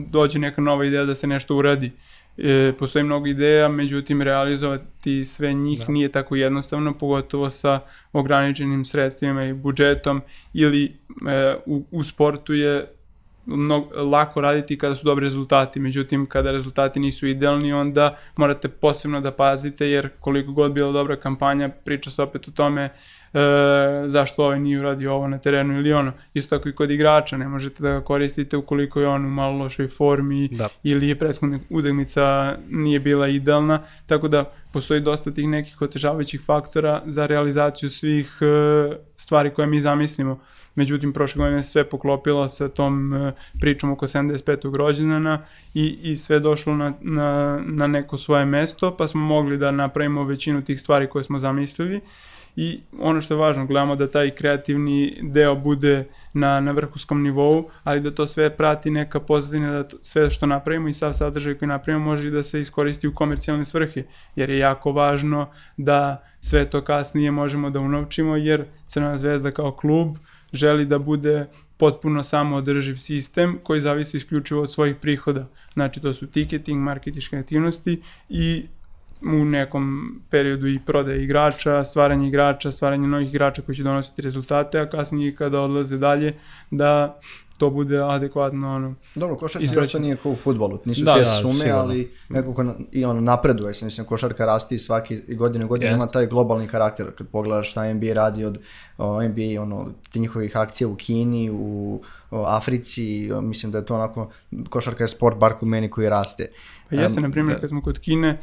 dođe 0.09 0.38
neka 0.38 0.61
nova 0.61 0.85
ideja 0.85 1.05
da 1.05 1.14
se 1.14 1.27
nešto 1.27 1.57
uradi. 1.57 1.92
E, 2.38 2.72
postoji 2.79 3.05
mnogo 3.05 3.27
ideja, 3.27 3.68
međutim 3.68 4.22
realizovati 4.22 5.25
sve 5.25 5.53
njih 5.53 5.81
da. 5.87 5.92
nije 5.92 6.12
tako 6.12 6.37
jednostavno, 6.37 6.99
pogotovo 6.99 7.51
sa 7.51 7.81
ograničenim 8.12 8.85
sredstvima 8.85 9.44
i 9.44 9.53
budžetom 9.53 10.22
ili 10.55 10.85
e, 10.85 11.57
u, 11.66 11.85
u 11.90 12.05
sportu 12.05 12.55
je 12.55 12.96
mnogo, 13.47 14.03
lako 14.03 14.41
raditi 14.41 14.79
kada 14.79 14.95
su 14.95 15.05
dobri 15.05 15.25
rezultati, 15.25 15.81
međutim 15.81 16.27
kada 16.27 16.51
rezultati 16.51 17.01
nisu 17.01 17.27
idealni 17.27 17.73
onda 17.73 18.17
morate 18.37 18.69
posebno 18.69 19.21
da 19.21 19.33
pazite 19.33 19.87
jer 19.87 20.09
koliko 20.21 20.53
god 20.53 20.73
bila 20.73 20.93
dobra 20.93 21.17
kampanja 21.17 21.69
priča 21.69 22.11
se 22.11 22.23
opet 22.23 22.49
o 22.49 22.51
tome 22.51 22.91
e, 23.35 23.39
zašto 24.07 24.45
ovaj 24.45 24.61
nije 24.61 24.79
uradio 24.79 25.15
ovo 25.15 25.29
na 25.29 25.39
terenu 25.39 25.75
ili 25.75 25.93
ono. 25.93 26.12
Isto 26.35 26.59
tako 26.59 26.69
i 26.69 26.73
kod 26.73 26.91
igrača, 26.91 27.37
ne 27.37 27.49
možete 27.49 27.83
da 27.83 27.91
ga 27.91 28.01
koristite 28.01 28.57
ukoliko 28.57 29.01
je 29.01 29.09
on 29.09 29.25
u 29.25 29.31
malo 29.31 29.59
lošoj 29.59 29.89
formi 29.89 30.49
da. 30.49 30.69
ili 30.83 31.09
je 31.09 31.19
prethodna 31.19 31.59
udagmica 31.71 32.57
nije 32.71 33.01
bila 33.01 33.29
idealna, 33.29 33.83
tako 34.07 34.29
da 34.29 34.53
postoji 34.73 35.01
dosta 35.01 35.31
tih 35.31 35.49
nekih 35.49 35.83
otežavajućih 35.83 36.41
faktora 36.41 37.03
za 37.07 37.27
realizaciju 37.27 37.91
svih 37.91 38.39
e, 38.41 38.97
stvari 39.17 39.51
koje 39.51 39.67
mi 39.67 39.81
zamislimo 39.81 40.41
međutim 40.77 41.12
prošle 41.12 41.39
godine 41.39 41.62
sve 41.62 41.85
poklopilo 41.85 42.49
sa 42.49 42.69
tom 42.69 43.15
e, 43.15 43.33
pričom 43.61 43.93
oko 43.93 44.07
75. 44.07 44.77
rođendana 44.77 45.43
i, 45.75 45.99
i 46.03 46.17
sve 46.17 46.41
došlo 46.41 46.75
na, 46.77 46.93
na, 47.01 47.61
na 47.65 47.87
neko 47.87 48.19
svoje 48.19 48.45
mesto, 48.45 48.97
pa 48.97 49.09
smo 49.09 49.21
mogli 49.21 49.59
da 49.59 49.71
napravimo 49.71 50.25
većinu 50.25 50.65
tih 50.65 50.81
stvari 50.81 51.07
koje 51.07 51.25
smo 51.25 51.39
zamislili 51.39 52.01
i 52.57 52.81
ono 52.99 53.21
što 53.21 53.35
je 53.35 53.38
važno, 53.38 53.66
gledamo 53.66 53.97
da 53.97 54.11
taj 54.11 54.31
kreativni 54.31 55.19
deo 55.23 55.55
bude 55.55 56.05
na, 56.35 56.61
na 56.61 56.73
vrhuskom 56.73 57.23
nivou, 57.23 57.71
ali 57.85 58.01
da 58.01 58.11
to 58.11 58.27
sve 58.27 58.57
prati 58.57 58.90
neka 58.90 59.21
pozadina, 59.21 59.73
da 59.73 59.88
to, 59.88 59.97
sve 60.03 60.31
što 60.31 60.47
napravimo 60.47 60.88
i 60.88 60.92
sav 60.92 61.12
sadržaj 61.12 61.55
koji 61.55 61.69
napravimo 61.69 62.05
može 62.05 62.31
da 62.31 62.42
se 62.42 62.61
iskoristi 62.61 63.09
u 63.09 63.14
komercijalne 63.14 63.64
svrhe, 63.64 64.05
jer 64.37 64.51
je 64.51 64.59
jako 64.59 64.92
važno 64.92 65.51
da 65.77 66.25
sve 66.40 66.71
to 66.71 66.81
kasnije 66.81 67.31
možemo 67.31 67.71
da 67.71 67.81
unovčimo, 67.81 68.37
jer 68.37 68.64
Crvena 68.87 69.19
zvezda 69.19 69.51
kao 69.51 69.73
klub 69.73 70.16
želi 70.53 70.85
da 70.85 70.99
bude 70.99 71.47
potpuno 71.77 72.23
samo 72.23 72.57
održiv 72.57 72.97
sistem 72.97 73.59
koji 73.62 73.81
zavisi 73.81 74.16
isključivo 74.16 74.62
od 74.62 74.73
svojih 74.73 74.97
prihoda. 74.97 75.49
Znači 75.73 76.01
to 76.01 76.14
su 76.14 76.27
ticketing, 76.27 76.83
marketičke 76.83 77.38
aktivnosti 77.38 78.03
i 78.29 78.66
u 79.23 79.45
nekom 79.45 80.15
periodu 80.31 80.69
i 80.69 80.79
prodaje 80.87 81.25
igrača, 81.25 81.85
stvaranje 81.85 82.29
igrača, 82.29 82.73
stvaranje 82.73 83.09
novih 83.09 83.29
igrača 83.29 83.63
koji 83.63 83.77
će 83.77 83.83
donositi 83.83 84.23
rezultate, 84.23 84.81
a 84.81 84.91
kasnije 84.91 85.35
kada 85.37 85.61
odlaze 85.61 85.99
dalje 85.99 86.35
da 86.71 87.21
to 87.59 87.71
bude 87.71 88.03
adekvatno 88.03 88.73
ono. 88.73 88.95
Dobro, 89.14 89.37
košarka 89.37 89.83
što 89.83 89.99
nije 89.99 90.16
kao 90.16 90.33
u 90.33 90.37
futbolu, 90.37 90.79
nisu 90.85 91.05
da, 91.05 91.14
te 91.14 91.21
da, 91.21 91.27
sume, 91.27 91.55
sigurno. 91.55 91.79
ali 91.79 92.11
nekako 92.29 92.62
na, 92.62 92.75
i 92.92 93.05
ono 93.05 93.21
napreduje 93.21 93.75
se, 93.75 93.85
mislim 93.85 94.07
košarka 94.07 94.45
rasti 94.47 94.79
svaki 94.79 95.35
godine 95.35 95.64
godine 95.64 95.92
ima 95.92 96.07
taj 96.07 96.27
globalni 96.27 96.69
karakter 96.69 97.07
kad 97.19 97.29
pogledaš 97.29 97.71
šta 97.71 97.95
NBA 97.95 98.12
radi 98.12 98.45
od 98.45 98.59
o, 98.99 99.23
NBA 99.23 99.62
ono 99.62 99.88
te 100.12 100.19
njihovih 100.19 100.57
akcija 100.57 100.88
u 100.88 100.95
Kini, 100.95 101.51
u 101.51 102.01
o, 102.31 102.45
Africi, 102.47 103.33
o, 103.33 103.40
mislim 103.40 103.73
da 103.73 103.79
je 103.79 103.87
to 103.87 103.95
onako 103.95 104.31
košarka 104.69 105.05
je 105.05 105.09
sport 105.09 105.37
bar 105.38 105.53
kod 105.53 105.69
meni 105.69 105.90
koji 105.90 106.09
raste. 106.09 106.51
Pa 106.90 106.97
ja 106.97 107.11
se, 107.11 107.21
na 107.21 107.31
primjer, 107.31 107.57
da. 107.57 107.61
kad 107.61 107.69
smo 107.69 107.83
kod 107.83 107.99
Kine, 107.99 108.29
e, 108.29 108.38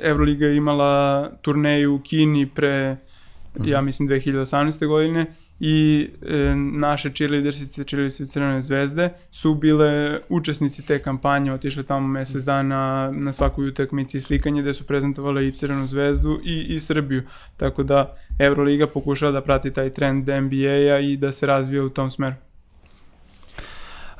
Euroliga 0.00 0.46
je 0.46 0.56
imala 0.56 1.30
turneju 1.42 1.94
u 1.94 2.00
Kini 2.00 2.50
pre, 2.54 2.92
mm 2.92 3.62
-hmm. 3.62 3.68
ja 3.68 3.80
mislim, 3.80 4.08
2018. 4.08 4.86
godine 4.86 5.26
i 5.60 6.08
e, 6.22 6.54
naše 6.54 7.10
cheerleadersice, 7.10 7.84
cheerleadersice 7.84 8.32
Crvene 8.32 8.62
zvezde 8.62 9.10
su 9.30 9.54
bile 9.54 10.20
učesnici 10.28 10.86
te 10.86 10.98
kampanje, 10.98 11.52
otišle 11.52 11.82
tamo 11.82 12.08
mesec 12.08 12.42
dana 12.42 13.10
na 13.12 13.32
svakoj 13.32 13.68
utakmici 13.68 14.20
slikanje 14.20 14.62
gde 14.62 14.74
su 14.74 14.86
prezentovale 14.86 15.48
i 15.48 15.52
Crvenu 15.52 15.86
zvezdu 15.86 16.40
i, 16.44 16.74
i 16.74 16.80
Srbiju. 16.80 17.22
Tako 17.56 17.82
da 17.82 18.16
Euroliga 18.38 18.86
pokušava 18.86 19.32
da 19.32 19.40
prati 19.40 19.72
taj 19.72 19.90
trend 19.90 20.28
NBA-a 20.28 20.98
i 20.98 21.16
da 21.16 21.32
se 21.32 21.46
razvija 21.46 21.84
u 21.84 21.88
tom 21.88 22.10
smeru. 22.10 22.34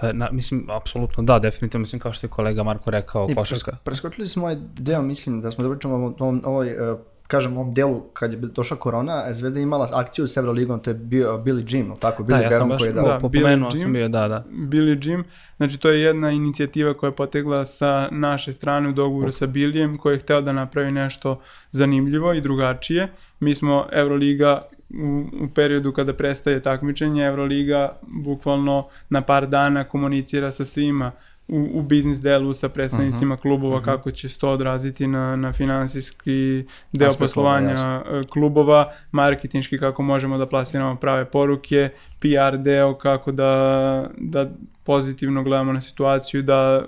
E, 0.03 0.13
na, 0.13 0.29
mislim, 0.33 0.67
apsolutno 0.71 1.23
da, 1.23 1.39
definitivno, 1.39 1.83
mislim, 1.83 2.01
kao 2.01 2.13
što 2.13 2.27
je 2.27 2.31
kolega 2.31 2.63
Marko 2.63 2.91
rekao, 2.91 3.29
košarka. 3.35 3.77
Preskočili 3.85 4.29
smo 4.29 4.43
ovaj 4.43 4.57
deo, 4.79 5.03
mislim, 5.03 5.41
da 5.41 5.51
smo 5.51 5.65
da 5.65 5.71
pričamo 5.71 6.15
o 6.19 6.41
ovoj 6.45 6.93
uh, 6.93 6.99
kažem, 7.29 7.57
u 7.57 7.61
ovom 7.61 7.75
delu, 7.75 8.01
kad 8.13 8.33
je 8.33 8.39
došla 8.39 8.77
korona, 8.77 9.25
Zvezda 9.33 9.61
imala 9.61 9.89
akciju 9.93 10.29
s 10.29 10.37
Euroligom, 10.37 10.81
to 10.81 10.91
je 10.91 10.95
bio 10.95 11.43
Billy 11.45 11.77
Jim, 11.77 11.93
tako? 12.01 12.23
Billy 12.23 12.39
da, 12.39 12.45
ja 12.45 12.51
sam 12.51 12.69
baš 12.69 12.79
koji 12.79 12.89
je 12.89 12.93
dao. 12.93 13.07
Da, 13.07 13.19
pomenuo 13.19 13.71
sam 13.71 13.93
bio, 13.93 14.09
da, 14.09 14.29
da. 14.29 14.45
Billy 14.51 15.09
Jim, 15.09 15.25
znači 15.57 15.79
to 15.79 15.91
je 15.91 16.01
jedna 16.01 16.31
inicijativa 16.31 16.95
koja 16.95 17.09
je 17.09 17.17
potegla 17.17 17.65
sa 17.65 18.09
naše 18.11 18.53
strane 18.53 18.89
u 18.89 18.93
dogovoru 18.93 19.33
sa 19.33 19.47
Billyem, 19.47 19.97
koji 19.99 20.15
je 20.15 20.19
hteo 20.19 20.41
da 20.41 20.53
napravi 20.53 20.93
nešto 20.93 21.41
zanimljivo 21.71 22.33
i 22.33 22.41
drugačije. 22.41 23.09
Mi 23.41 23.55
smo 23.55 23.87
Euroliga 23.93 24.63
u, 24.91 25.25
u 25.45 25.49
periodu 25.55 25.93
kada 25.93 26.13
prestaje 26.13 26.63
takmičenje, 26.63 27.27
Euroliga 27.27 27.99
bukvalno 28.25 28.89
na 29.09 29.23
par 29.23 29.47
dana 29.47 29.85
komunicira 29.85 30.51
sa 30.51 30.65
svima 30.65 31.13
u, 31.49 31.69
u 31.73 31.83
biznis 31.83 32.21
delu 32.21 32.53
sa 32.53 32.69
predstavnicima 32.69 33.37
klubova 33.37 33.83
kako 33.83 34.11
će 34.11 34.29
se 34.29 34.39
to 34.39 34.51
odraziti 34.51 35.07
na, 35.07 35.37
na 35.37 35.53
finansijski 35.53 36.65
deo 36.93 37.09
Aspekt 37.09 37.19
poslovanja 37.19 37.75
kluba, 37.75 38.19
e, 38.19 38.23
klubova, 38.23 38.93
marketinški 39.11 39.79
kako 39.79 40.03
možemo 40.03 40.39
da 40.39 40.47
plasiramo 40.47 40.97
prave 40.97 41.25
poruke, 41.25 41.91
PR 42.19 42.57
deo 42.57 42.95
kako 42.95 43.33
da, 43.33 44.11
da 44.19 44.51
pozitivno 44.89 45.43
gledamo 45.43 45.73
na 45.73 45.81
situaciju, 45.81 46.43
da 46.43 46.85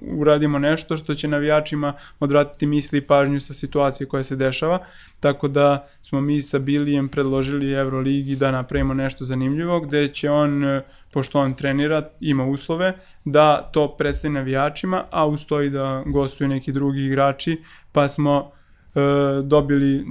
uradimo 0.00 0.58
nešto 0.58 0.96
što 0.96 1.14
će 1.14 1.28
navijačima 1.28 1.94
odvratiti 2.20 2.66
misli 2.66 2.98
i 2.98 3.06
pažnju 3.06 3.40
sa 3.40 3.54
situacije 3.54 4.06
koja 4.08 4.22
se 4.22 4.36
dešava, 4.36 4.78
tako 5.20 5.48
da 5.48 5.86
smo 6.00 6.20
mi 6.20 6.42
sa 6.42 6.58
Bilijem 6.58 7.08
predložili 7.08 7.72
Euroligi 7.72 8.36
da 8.36 8.50
napravimo 8.50 8.94
nešto 8.94 9.24
zanimljivo, 9.24 9.80
gde 9.80 10.08
će 10.08 10.30
on, 10.30 10.64
e, 10.64 10.82
pošto 11.12 11.40
on 11.40 11.54
trenira, 11.54 12.02
ima 12.20 12.44
uslove, 12.44 12.92
da 13.24 13.70
to 13.72 13.88
predstavi 13.96 14.34
navijačima, 14.34 15.04
a 15.10 15.26
ustoji 15.26 15.70
da 15.70 16.02
gostuju 16.06 16.48
neki 16.48 16.72
drugi 16.72 17.06
igrači, 17.06 17.62
pa 17.92 18.08
smo 18.08 18.50
e, 18.50 19.00
dobili, 19.42 20.04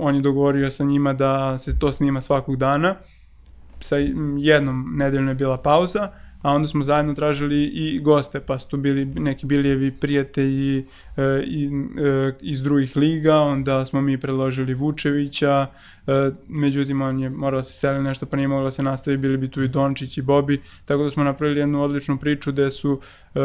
on 0.00 0.14
je 0.14 0.20
dogovorio 0.20 0.70
sa 0.70 0.84
njima 0.84 1.12
da 1.12 1.58
se 1.58 1.78
to 1.78 1.92
snima 1.92 2.20
svakog 2.20 2.56
dana, 2.56 2.96
sa 3.80 3.96
jednom 4.38 4.96
nedeljno 4.98 5.30
je 5.30 5.34
bila 5.34 5.56
pauza, 5.56 6.23
a 6.44 6.52
onda 6.52 6.68
smo 6.68 6.84
zajedno 6.84 7.14
tražili 7.14 7.64
i 7.64 8.00
goste, 8.00 8.40
pa 8.40 8.58
su 8.58 8.68
tu 8.68 8.76
bili 8.76 9.04
neki 9.04 9.46
Bilijevi 9.46 9.90
prijatelji 10.00 10.78
e, 10.78 10.84
i, 11.46 11.70
e, 12.04 12.32
iz 12.40 12.62
drugih 12.62 12.96
liga, 12.96 13.36
onda 13.36 13.86
smo 13.86 14.00
mi 14.00 14.20
predložili 14.20 14.74
Vučevića, 14.74 15.66
e, 16.06 16.30
međutim 16.48 17.02
on 17.02 17.20
je 17.20 17.30
morao 17.30 17.58
da 17.58 17.62
se 17.62 17.72
seli 17.72 18.02
nešto, 18.02 18.26
pa 18.26 18.36
nije 18.36 18.48
moglo 18.48 18.64
da 18.64 18.70
se 18.70 18.82
nastavi, 18.82 19.16
bili 19.16 19.36
bi 19.36 19.50
tu 19.50 19.62
i 19.62 19.68
Dončić 19.68 20.18
i 20.18 20.22
Bobi, 20.22 20.60
tako 20.84 21.02
da 21.02 21.10
smo 21.10 21.24
napravili 21.24 21.60
jednu 21.60 21.82
odličnu 21.82 22.18
priču 22.18 22.52
gde 22.52 22.70
su 22.70 23.00
e, 23.34 23.40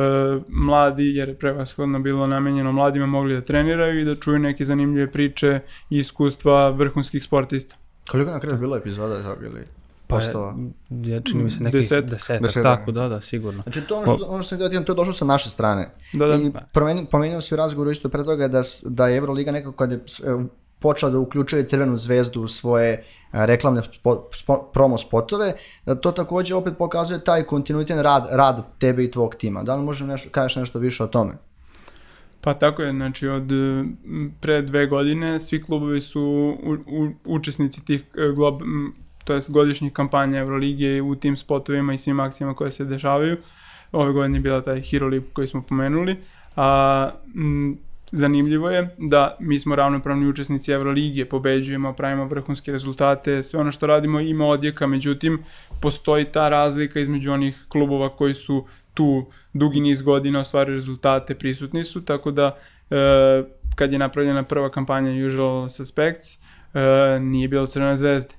mladi, 0.48 1.16
jer 1.16 1.30
je 1.30 1.36
prevashodno 1.36 2.00
bilo 2.00 2.28
namenjeno 2.28 2.72
mladima, 2.72 3.06
mogli 3.06 3.34
da 3.34 3.42
treniraju 3.42 4.00
i 4.00 4.06
da 4.06 4.16
čuju 4.16 4.40
neke 4.40 4.66
zanimljive 4.66 5.12
priče 5.12 5.60
i 5.90 5.98
iskustva 5.98 6.70
vrhunskih 6.70 7.24
sportista. 7.24 7.76
Koliko 8.12 8.32
na 8.32 8.40
kraju 8.40 8.60
bilo 8.60 8.78
epizoda 8.78 9.22
za 9.22 9.36
bili? 9.36 9.80
Pa 10.10 10.15
Postova. 10.15 10.56
je, 10.89 11.13
je, 11.13 11.22
čini 11.22 11.43
mi 11.43 11.52
se 11.52 11.63
neki 11.63 11.78
Desetak. 11.78 12.10
desetak, 12.10 12.41
Desetak. 12.41 12.63
tako, 12.63 12.91
da, 12.91 13.08
da, 13.08 13.22
sigurno. 13.22 13.62
Znači 13.62 13.82
to 13.82 13.98
ono 13.98 14.17
što, 14.17 14.26
ono 14.26 14.43
što 14.43 14.58
sam 14.58 14.67
htio, 14.67 14.82
to 14.82 14.91
je 14.91 14.95
došlo 14.95 15.13
sa 15.13 15.26
naše 15.26 15.50
strane. 15.50 15.89
Da, 16.13 16.26
da. 16.26 16.36
I 16.36 16.52
promenio, 16.74 17.06
pomenuo 17.12 17.41
si 17.41 17.54
u 17.54 17.58
razgovoru 17.58 17.91
isto 17.91 18.10
pre 18.10 18.24
toga 18.26 18.48
da, 18.48 18.62
da 18.86 19.08
je 19.08 19.17
Euroliga 19.17 19.52
nekako 19.52 19.76
kad 19.76 19.91
je 19.91 19.98
e, 19.98 20.02
počela 20.80 21.12
da 21.12 21.19
uključuje 21.19 21.65
Crvenu 21.65 21.98
zvezdu 21.98 22.41
u 22.41 22.48
svoje 22.48 22.91
e, 22.93 23.02
reklamne 23.32 23.82
spo, 23.93 24.30
spo, 24.34 24.69
promo 24.74 24.98
spotove, 24.98 25.54
da 25.86 25.95
to 25.95 26.12
takođe 26.12 26.56
opet 26.56 26.74
pokazuje 26.78 27.24
taj 27.24 27.43
kontinuitet 27.43 28.02
rad, 28.02 28.28
rad 28.32 28.65
tebe 28.80 29.04
i 29.04 29.12
tvog 29.12 29.36
tima. 29.36 29.63
Da 29.63 29.76
li 29.76 29.84
možeš 29.84 30.08
nešto, 30.08 30.30
kažeš 30.32 30.56
nešto 30.56 30.80
više 30.80 31.04
o 31.04 31.08
tome? 31.08 31.34
Pa 32.41 32.54
tako 32.54 32.82
je, 32.82 32.91
znači 32.91 33.28
od 33.28 33.52
pre 34.41 34.62
dve 34.62 34.88
godine 34.88 35.39
svi 35.39 35.63
klubovi 35.63 36.02
su 36.02 36.22
u, 36.63 36.74
u, 36.74 37.10
učesnici 37.26 37.86
tih 37.86 38.02
e, 38.02 38.32
glob, 38.36 38.62
to 39.30 39.36
jest 39.36 39.52
godišnjih 39.52 39.94
kampanja 39.94 40.39
Euroligije 40.39 41.02
u 41.02 41.15
tim 41.15 41.38
spotovima 41.38 41.94
i 41.94 41.98
svim 41.98 42.20
akcijama 42.20 42.54
koje 42.54 42.72
se 42.72 42.86
dešavaju. 42.86 43.38
Ove 43.92 44.13
godine 44.13 44.38
je 44.38 44.42
bila 44.42 44.62
taj 44.62 44.82
Hero 44.82 45.08
League 45.08 45.30
koji 45.34 45.48
smo 45.48 45.62
pomenuli, 45.62 46.15
a 46.56 47.12
m, 47.36 47.78
zanimljivo 48.12 48.70
je 48.70 48.96
da 48.98 49.38
mi 49.39 49.60
smo 49.60 49.76
ravnopravni 49.76 50.28
učesnici 50.28 50.72
Evroligije, 50.72 51.30
pobeđujemo, 51.30 51.94
pravimo 51.94 52.26
vrhunske 52.26 52.72
rezultate, 52.72 53.44
sve 53.44 53.60
ono 53.60 53.72
što 53.72 53.88
radimo 53.88 54.20
ima 54.20 54.46
odjeka, 54.46 54.88
međutim 54.88 55.44
postoji 55.82 56.26
ta 56.26 56.50
razlika 56.50 57.00
između 57.00 57.32
onih 57.32 57.65
klubova 57.68 58.10
koji 58.10 58.34
su 58.34 58.65
tu 58.94 59.26
dugi 59.54 59.80
niz 59.80 60.02
godina 60.02 60.39
ostvaruju 60.39 60.76
rezultate, 60.76 61.36
prisutni 61.36 61.84
su, 61.84 62.02
tako 62.06 62.32
da 62.32 62.58
e, 62.89 62.96
kad 63.76 63.94
je 63.94 64.00
napravljena 64.00 64.44
prva 64.44 64.70
kampanja 64.70 65.28
Usual 65.28 65.70
Suspects, 65.70 66.39
e, 66.74 67.20
nije 67.20 67.48
bilo 67.48 67.68
Crvene 67.68 67.98
zvezde. 67.98 68.38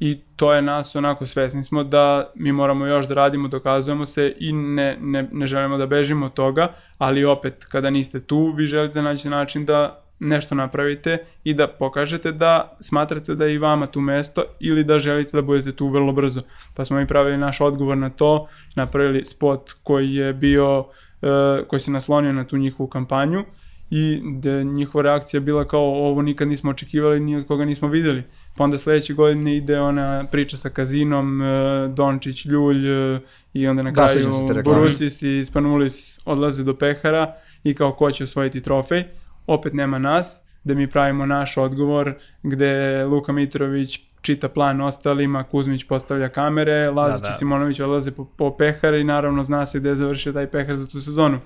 I 0.00 0.20
to 0.36 0.52
je 0.52 0.62
nas 0.62 0.96
onako 0.96 1.26
svesni 1.26 1.64
smo 1.64 1.84
da 1.84 2.32
mi 2.34 2.52
moramo 2.52 2.86
još 2.86 3.08
da 3.08 3.14
radimo, 3.14 3.48
dokazujemo 3.48 4.06
se 4.06 4.34
i 4.40 4.52
ne, 4.52 4.96
ne, 5.00 5.28
ne 5.32 5.46
želimo 5.46 5.78
da 5.78 5.86
bežimo 5.86 6.26
od 6.26 6.32
toga, 6.32 6.72
ali 6.98 7.24
opet 7.24 7.64
kada 7.64 7.90
niste 7.90 8.20
tu, 8.20 8.52
vi 8.56 8.66
želite 8.66 9.02
naći 9.02 9.28
način 9.28 9.64
da 9.64 10.02
nešto 10.18 10.54
napravite 10.54 11.18
i 11.44 11.54
da 11.54 11.68
pokažete 11.68 12.32
da 12.32 12.76
smatrate 12.80 13.34
da 13.34 13.44
je 13.44 13.54
i 13.54 13.58
vama 13.58 13.86
tu 13.86 14.00
mesto 14.00 14.44
ili 14.60 14.84
da 14.84 14.98
želite 14.98 15.36
da 15.36 15.42
budete 15.42 15.72
tu 15.72 15.88
vrlo 15.88 16.12
brzo. 16.12 16.40
Pa 16.74 16.84
smo 16.84 16.96
mi 16.96 17.06
pravili 17.06 17.36
naš 17.36 17.60
odgovor 17.60 17.96
na 17.96 18.10
to, 18.10 18.48
napravili 18.76 19.24
spot 19.24 19.72
koji 19.82 20.14
je 20.14 20.32
bio, 20.32 20.84
e, 21.22 21.64
koji 21.68 21.80
se 21.80 21.90
naslonio 21.90 22.32
na 22.32 22.44
tu 22.44 22.56
njihovu 22.56 22.88
kampanju 22.88 23.44
i 23.90 24.20
da 24.24 24.62
njihova 24.62 25.02
reakcija 25.02 25.40
bila 25.40 25.64
kao 25.64 25.80
ovo 25.80 26.22
nikad 26.22 26.48
nismo 26.48 26.70
očekivali 26.70 27.20
ni 27.20 27.36
od 27.36 27.46
koga 27.46 27.64
nismo 27.64 27.88
videli. 27.88 28.22
Pa 28.56 28.64
onda 28.64 28.78
sledeće 28.78 29.14
godine 29.14 29.56
ide 29.56 29.80
ona 29.80 30.24
priča 30.30 30.56
sa 30.56 30.68
kazinom, 30.70 31.42
e, 31.42 31.88
Dončić, 31.88 32.44
Ljulj 32.44 33.14
e, 33.14 33.20
i 33.52 33.66
onda 33.68 33.82
na 33.82 33.90
Da, 33.90 34.08
kraju. 34.08 34.62
Borusis 34.64 35.22
i 35.22 35.44
Spanulis 35.44 36.20
odlaze 36.24 36.64
do 36.64 36.74
pehara 36.74 37.34
i 37.64 37.74
kao 37.74 37.92
ko 37.92 38.10
će 38.10 38.24
osvojiti 38.24 38.60
trofej. 38.60 39.04
Opet 39.46 39.72
nema 39.72 39.98
nas, 39.98 40.42
da 40.64 40.74
mi 40.74 40.90
pravimo 40.90 41.26
naš 41.26 41.56
odgovor 41.56 42.14
gde 42.42 43.04
Luka 43.04 43.32
Mitrović 43.32 44.00
čita 44.20 44.48
plan 44.48 44.80
ostalima, 44.80 45.42
Kuzmić 45.42 45.84
postavlja 45.84 46.28
kamere, 46.28 46.90
Lazić 46.90 47.22
Da, 47.22 47.28
da. 47.28 47.34
i 47.34 47.38
Simonović 47.38 47.80
odlaze 47.80 48.10
po, 48.10 48.24
po 48.24 48.56
pehare 48.56 49.00
i 49.00 49.04
naravno 49.04 49.42
zna 49.42 49.66
se 49.66 49.80
gde 49.80 49.88
je 49.88 49.96
završio 49.96 50.32
taj 50.32 50.46
pehar 50.46 50.76
za 50.76 50.86
tu 50.86 51.00
sezonu 51.00 51.38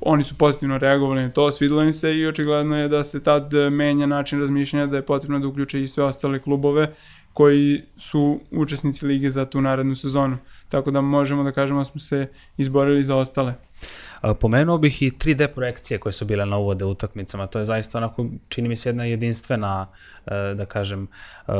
oni 0.00 0.24
su 0.24 0.34
pozitivno 0.34 0.78
reagovali 0.78 1.22
na 1.22 1.30
to, 1.30 1.52
svidelo 1.52 1.82
im 1.82 1.92
se 1.92 2.14
i 2.14 2.26
očigledno 2.26 2.78
je 2.78 2.88
da 2.88 3.04
se 3.04 3.22
tad 3.22 3.52
menja 3.72 4.06
način 4.06 4.40
razmišljanja, 4.40 4.86
da 4.86 4.96
je 4.96 5.06
potrebno 5.06 5.38
da 5.38 5.48
uključe 5.48 5.82
i 5.82 5.88
sve 5.88 6.04
ostale 6.04 6.42
klubove 6.42 6.92
koji 7.32 7.82
su 7.96 8.40
učesnici 8.50 9.06
lige 9.06 9.30
za 9.30 9.44
tu 9.44 9.60
narednu 9.60 9.94
sezonu. 9.94 10.36
Tako 10.68 10.90
da 10.90 11.00
možemo 11.00 11.42
da 11.42 11.52
kažemo 11.52 11.80
da 11.80 11.84
smo 11.84 12.00
se 12.00 12.26
izborili 12.56 13.02
za 13.02 13.16
ostale. 13.16 13.54
Pomenuo 14.40 14.78
bih 14.78 15.02
i 15.02 15.10
3D 15.10 15.46
projekcije 15.54 15.98
koje 15.98 16.12
su 16.12 16.24
bile 16.24 16.46
na 16.46 16.56
uvode 16.56 16.84
utakmicama. 16.84 17.46
To 17.46 17.58
je 17.58 17.64
zaista 17.64 17.98
onako, 17.98 18.26
čini 18.48 18.68
mi 18.68 18.76
se 18.76 18.88
jedna 18.88 19.04
jedinstvena, 19.04 19.86
e, 20.26 20.54
da 20.54 20.66
kažem, 20.66 21.08
e, 21.48 21.52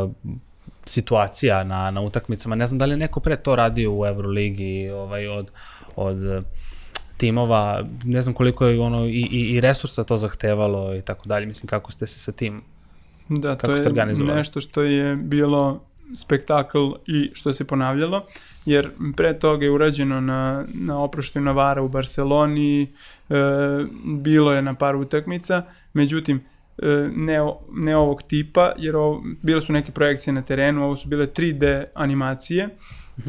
situacija 0.85 1.65
na, 1.65 1.91
na 1.91 2.01
utakmicama. 2.01 2.55
Ne 2.55 2.67
znam 2.67 2.79
da 2.79 2.85
li 2.85 2.93
je 2.93 2.97
neko 2.97 3.21
pre 3.21 3.37
to 3.37 3.57
radio 3.57 3.93
u 3.93 4.07
Euroligi 4.07 4.91
ovaj, 4.91 5.29
od, 5.29 5.51
od 5.97 6.45
timova, 7.17 7.85
ne 8.05 8.23
znam 8.23 8.35
koliko 8.35 8.67
je 8.67 8.81
ono 8.81 9.07
i, 9.07 9.29
i, 9.31 9.55
i 9.55 9.61
resursa 9.61 10.05
to 10.05 10.19
zahtevalo 10.19 10.95
i 10.95 11.03
tako 11.03 11.29
dalje. 11.29 11.47
Mislim, 11.47 11.67
kako 11.67 11.93
ste 11.93 12.07
se 12.07 12.19
sa 12.19 12.33
tim 12.33 12.63
Da, 13.29 13.57
Kako 13.57 13.67
to 13.67 13.77
ste 13.77 13.85
je 13.87 13.89
organizovali? 13.89 14.37
nešto 14.37 14.61
što 14.61 14.83
je 14.83 15.17
bilo 15.17 15.85
spektakl 16.15 16.79
i 17.07 17.31
što 17.33 17.53
se 17.53 17.65
ponavljalo, 17.65 18.23
jer 18.67 18.91
pre 19.17 19.39
toga 19.39 19.65
je 19.65 19.71
urađeno 19.71 20.21
na, 20.21 20.65
na 20.75 20.99
oproštaju 20.99 21.45
Navara 21.45 21.83
u 21.83 21.89
Barceloni, 21.89 22.83
e, 22.83 22.87
bilo 24.05 24.53
je 24.53 24.63
na 24.63 24.75
par 24.75 24.97
utakmica, 24.97 25.63
međutim, 25.93 26.41
e, 26.83 26.87
ne, 27.17 27.39
ne 27.73 27.97
ovog 27.97 28.23
tipa, 28.23 28.73
jer 28.79 28.97
ovo, 28.97 29.23
bile 29.43 29.61
su 29.61 29.73
neke 29.73 29.93
projekcije 29.93 30.35
na 30.35 30.43
terenu, 30.43 30.85
ovo 30.85 30.97
su 30.97 31.09
bile 31.09 31.27
3D 31.27 31.85
animacije, 31.95 32.69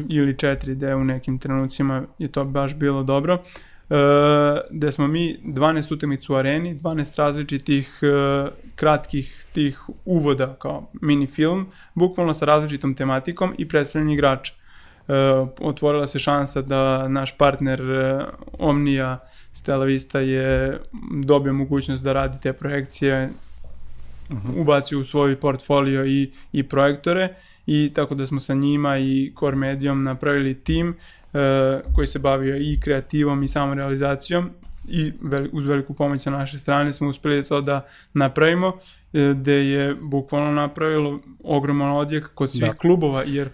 ili 0.08 0.34
4D 0.34 0.94
u 0.94 1.04
nekim 1.04 1.38
trenucima 1.38 2.04
je 2.18 2.28
to 2.28 2.44
baš 2.44 2.74
bilo 2.74 3.02
dobro, 3.02 3.42
gde 4.70 4.92
smo 4.92 5.06
mi 5.06 5.38
12 5.44 5.94
utakmica 5.94 6.32
u 6.32 6.36
areni, 6.36 6.78
12 6.78 7.18
različitih 7.18 7.98
e, 8.02 8.06
kratkih 8.74 9.46
tih 9.52 9.80
uvoda 10.04 10.56
kao 10.58 10.90
mini 11.00 11.26
film, 11.26 11.66
bukvalno 11.94 12.34
sa 12.34 12.44
različitom 12.44 12.94
tematikom 12.94 13.54
i 13.58 13.68
predstavljanje 13.68 14.14
igrača. 14.14 14.52
E, 15.08 15.12
otvorila 15.60 16.06
se 16.06 16.18
šansa 16.18 16.62
da 16.62 17.08
naš 17.08 17.38
partner 17.38 17.80
e, 17.80 18.24
Omnija 18.58 19.18
Stella 19.52 19.84
Vista 19.84 20.20
je 20.20 20.80
dobio 21.24 21.52
mogućnost 21.52 22.04
da 22.04 22.12
radi 22.12 22.40
te 22.40 22.52
projekcije 22.52 23.30
ubacio 24.56 25.00
u 25.00 25.04
svoj 25.04 25.40
portfolio 25.40 26.06
i, 26.06 26.30
i 26.52 26.62
projektore 26.62 27.34
i 27.66 27.92
tako 27.94 28.14
da 28.14 28.26
smo 28.26 28.40
sa 28.40 28.54
njima 28.54 28.98
i 28.98 29.32
Core 29.38 29.56
Medium 29.56 30.02
napravili 30.02 30.54
tim 30.54 30.96
e, 31.32 31.38
koji 31.94 32.06
se 32.06 32.18
bavio 32.18 32.56
i 32.56 32.80
kreativom 32.80 33.42
i 33.42 33.48
samorealizacijom 33.48 34.50
i 34.88 35.12
vel, 35.22 35.48
uz 35.52 35.66
veliku 35.66 35.94
pomoć 35.94 36.22
sa 36.22 36.30
naše 36.30 36.58
strane 36.58 36.92
smo 36.92 37.08
uspeli 37.08 37.44
to 37.44 37.60
da 37.60 37.86
napravimo 38.12 38.72
e, 39.12 39.34
gde 39.36 39.52
je 39.52 39.94
bukvalno 39.94 40.52
napravilo 40.52 41.20
ogroman 41.44 41.90
odjek 41.90 42.30
kod 42.34 42.50
svih 42.50 42.62
da. 42.62 42.74
klubova 42.74 43.22
jer 43.26 43.48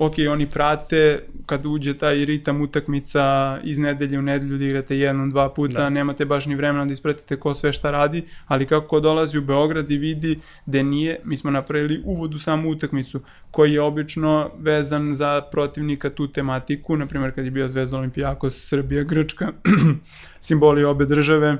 ok, 0.00 0.14
oni 0.30 0.48
prate 0.48 1.22
kad 1.46 1.66
uđe 1.66 1.98
taj 1.98 2.24
ritam 2.24 2.60
utakmica 2.60 3.58
iz 3.64 3.78
nedelje 3.78 4.18
u 4.18 4.22
nedelju 4.22 4.58
da 4.58 4.64
igrate 4.64 4.98
jednom, 4.98 5.30
dva 5.30 5.54
puta, 5.54 5.82
da. 5.82 5.90
nemate 5.90 6.24
baš 6.24 6.46
ni 6.46 6.54
vremena 6.54 6.84
da 6.84 6.92
ispratite 6.92 7.36
ko 7.36 7.54
sve 7.54 7.72
šta 7.72 7.90
radi, 7.90 8.22
ali 8.46 8.66
kako 8.66 9.00
dolazi 9.00 9.38
u 9.38 9.42
Beograd 9.42 9.90
i 9.90 9.96
vidi 9.96 10.38
da 10.66 10.82
nije, 10.82 11.20
mi 11.24 11.36
smo 11.36 11.50
napravili 11.50 12.02
uvod 12.04 12.34
u 12.34 12.38
samu 12.38 12.70
utakmicu, 12.70 13.20
koji 13.50 13.72
je 13.72 13.80
obično 13.80 14.50
vezan 14.58 15.14
za 15.14 15.42
protivnika 15.50 16.10
tu 16.10 16.28
tematiku, 16.28 16.96
na 16.96 17.06
primjer 17.06 17.34
kad 17.34 17.44
je 17.44 17.50
bio 17.50 17.68
Zvezda 17.68 17.98
Olimpijakos, 17.98 18.68
Srbija, 18.68 19.02
Grčka, 19.02 19.52
simboli 20.40 20.84
obe 20.84 21.06
države, 21.06 21.56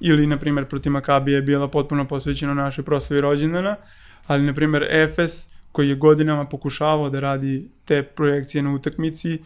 ili 0.00 0.26
na 0.26 0.38
primjer 0.38 0.66
protiv 0.66 0.92
Makabije 0.92 1.34
je 1.34 1.42
bila 1.42 1.68
potpuno 1.68 2.08
posvećena 2.08 2.54
našoj 2.54 2.84
proslavi 2.84 3.20
rođendana, 3.20 3.76
ali 4.26 4.42
na 4.42 4.54
primjer 4.54 4.86
Efes 4.90 5.51
koji 5.72 5.88
je 5.88 5.94
godinama 5.94 6.44
pokušavao 6.44 7.10
da 7.10 7.20
radi 7.20 7.68
te 7.84 8.02
projekcije 8.02 8.62
na 8.62 8.74
utakmici, 8.74 9.38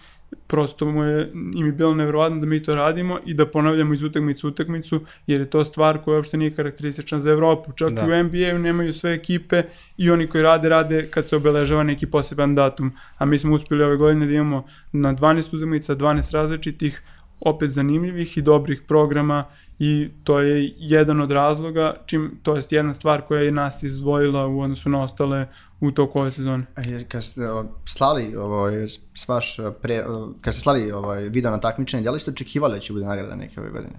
prosto 0.47 0.87
mu 0.87 1.05
je, 1.05 1.31
im 1.55 1.67
je 1.67 1.73
bilo 1.73 1.95
nevjerovatno 1.95 2.41
da 2.41 2.47
mi 2.47 2.63
to 2.63 2.75
radimo 2.75 3.19
i 3.27 3.35
da 3.35 3.47
ponavljamo 3.47 3.95
iz 3.95 4.03
utakmicu 4.03 4.47
u 4.47 4.51
utakmicu, 4.51 5.01
jer 5.27 5.41
je 5.41 5.51
to 5.51 5.65
stvar 5.65 5.99
koja 5.99 6.17
uopšte 6.17 6.37
nije 6.37 6.55
karakteristična 6.55 7.21
za 7.21 7.31
Evropu. 7.31 7.73
Čak 7.73 7.93
da. 7.93 8.05
i 8.05 8.21
u 8.21 8.25
NBA-u 8.25 8.59
nemaju 8.59 8.93
sve 8.93 9.15
ekipe 9.15 9.63
i 9.97 10.11
oni 10.11 10.27
koji 10.27 10.43
rade, 10.43 10.69
rade 10.69 11.07
kad 11.11 11.27
se 11.27 11.37
obeležava 11.37 11.83
neki 11.83 12.07
poseban 12.07 12.55
datum. 12.55 12.93
A 13.19 13.25
mi 13.25 13.39
smo 13.39 13.55
uspeli 13.55 13.85
ove 13.85 13.97
godine 13.97 14.27
da 14.27 14.33
imamo 14.33 14.67
na 14.93 15.15
12 15.15 15.57
utakmica, 15.57 15.97
12 15.97 16.33
različitih, 16.33 17.03
opet 17.41 17.71
zanimljivih 17.71 18.39
i 18.39 18.43
dobrih 18.43 18.83
programa 18.89 19.45
i 19.79 20.09
to 20.25 20.41
je 20.41 20.73
jedan 20.79 21.21
od 21.21 21.31
razloga, 21.31 21.95
čim, 22.07 22.39
to 22.43 22.57
jest 22.57 22.73
jedna 22.73 22.95
stvar 22.95 23.23
koja 23.23 23.43
je 23.43 23.53
nas 23.53 23.83
izdvojila 23.83 24.47
u 24.47 24.61
odnosu 24.61 24.91
na 24.91 25.03
ostale 25.03 25.49
u 25.81 25.91
toku 25.91 26.21
ove 26.21 26.31
sezone. 26.31 26.65
Kad 27.09 27.25
ste 27.25 27.43
slali 27.85 28.37
ovaj, 28.37 28.87
vaš 29.29 29.57
pre, 29.83 30.05
kad 30.41 30.55
ste 30.55 30.63
slali 30.63 30.93
ovaj, 30.93 31.29
video 31.29 31.51
na 31.51 31.61
takmičenje, 31.61 32.03
da 32.03 32.11
li 32.11 32.21
ste 32.21 32.31
očekivali 32.31 32.75
da 32.75 32.81
će 32.81 32.93
bude 32.93 33.05
nagrada 33.05 33.37
neke 33.37 33.61
ove 33.61 33.71
godine? 33.71 33.95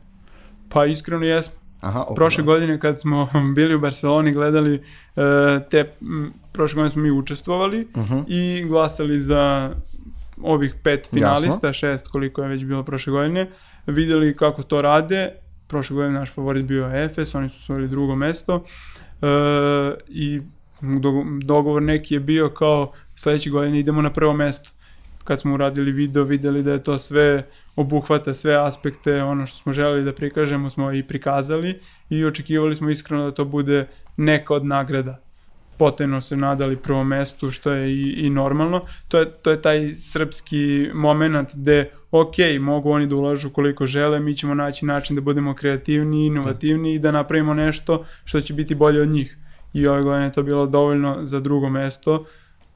Pa 0.69 0.85
iskreno 0.85 1.25
jesmo. 1.25 1.55
Aha, 1.79 2.05
okay, 2.09 2.15
prošle 2.15 2.43
da. 2.43 2.45
godine 2.45 2.79
kad 2.79 3.01
smo 3.01 3.27
bili 3.55 3.75
u 3.75 3.79
Barceloni 3.79 4.31
gledali 4.31 4.75
uh, 4.75 5.23
te, 5.69 5.91
prošle 6.51 6.75
godine 6.75 6.89
smo 6.89 7.01
mi 7.01 7.11
učestvovali 7.11 7.87
uh 7.95 8.01
mhm. 8.03 8.13
-huh. 8.13 8.23
i 8.27 8.65
glasali 8.67 9.19
za 9.19 9.71
ovih 10.41 10.75
pet 10.83 11.09
finalista, 11.13 11.67
Jasno. 11.67 11.73
šest 11.73 12.07
koliko 12.07 12.41
je 12.41 12.49
već 12.49 12.65
bilo 12.65 12.83
prošle 12.83 13.11
godine, 13.11 13.49
videli 13.87 14.35
kako 14.35 14.63
to 14.63 14.81
rade, 14.81 15.31
prošle 15.67 15.95
godine 15.95 16.19
naš 16.19 16.33
favorit 16.33 16.65
bio 16.65 16.91
Efes, 16.93 17.35
oni 17.35 17.49
su 17.49 17.57
osvojili 17.57 17.87
drugo 17.87 18.15
mesto 18.15 18.63
e, 19.21 19.27
i 20.07 20.41
dogovor 21.43 21.81
neki 21.81 22.13
je 22.13 22.19
bio 22.19 22.49
kao 22.49 22.91
sledeće 23.15 23.49
godine 23.49 23.79
idemo 23.79 24.01
na 24.01 24.13
prvo 24.13 24.33
mesto. 24.33 24.69
Kad 25.23 25.39
smo 25.39 25.53
uradili 25.53 25.91
video, 25.91 26.23
videli 26.23 26.63
da 26.63 26.71
je 26.71 26.83
to 26.83 26.97
sve 26.97 27.47
obuhvata 27.75 28.33
sve 28.33 28.55
aspekte, 28.55 29.23
ono 29.23 29.45
što 29.45 29.57
smo 29.57 29.73
želeli 29.73 30.03
da 30.03 30.13
prikažemo 30.13 30.69
smo 30.69 30.93
i 30.93 31.03
prikazali 31.03 31.79
i 32.09 32.25
očekivali 32.25 32.75
smo 32.75 32.89
iskreno 32.89 33.25
da 33.25 33.31
to 33.31 33.45
bude 33.45 33.87
neka 34.17 34.53
od 34.53 34.65
nagrada 34.65 35.26
potajno 35.77 36.21
se 36.21 36.37
nadali 36.37 36.77
prvom 36.77 37.07
mestu, 37.07 37.51
što 37.51 37.71
je 37.71 37.91
i, 37.91 38.25
i 38.25 38.29
normalno. 38.29 38.81
To 39.07 39.19
je, 39.19 39.31
to 39.31 39.51
je 39.51 39.61
taj 39.61 39.95
srpski 39.95 40.89
moment 40.93 41.49
gde, 41.55 41.91
ok, 42.11 42.35
mogu 42.59 42.91
oni 42.91 43.07
da 43.07 43.15
ulažu 43.15 43.49
koliko 43.49 43.87
žele, 43.87 44.19
mi 44.19 44.35
ćemo 44.35 44.55
naći 44.55 44.85
način 44.85 45.15
da 45.15 45.21
budemo 45.21 45.55
kreativni, 45.55 46.25
inovativni 46.25 46.93
i 46.93 46.99
da 46.99 47.11
napravimo 47.11 47.53
nešto 47.53 48.05
što 48.23 48.41
će 48.41 48.53
biti 48.53 48.75
bolje 48.75 49.01
od 49.01 49.09
njih. 49.09 49.37
I 49.73 49.87
ove 49.87 50.01
godine 50.01 50.31
to 50.31 50.43
bilo 50.43 50.67
dovoljno 50.67 51.17
za 51.21 51.39
drugo 51.39 51.69
mesto. 51.69 52.25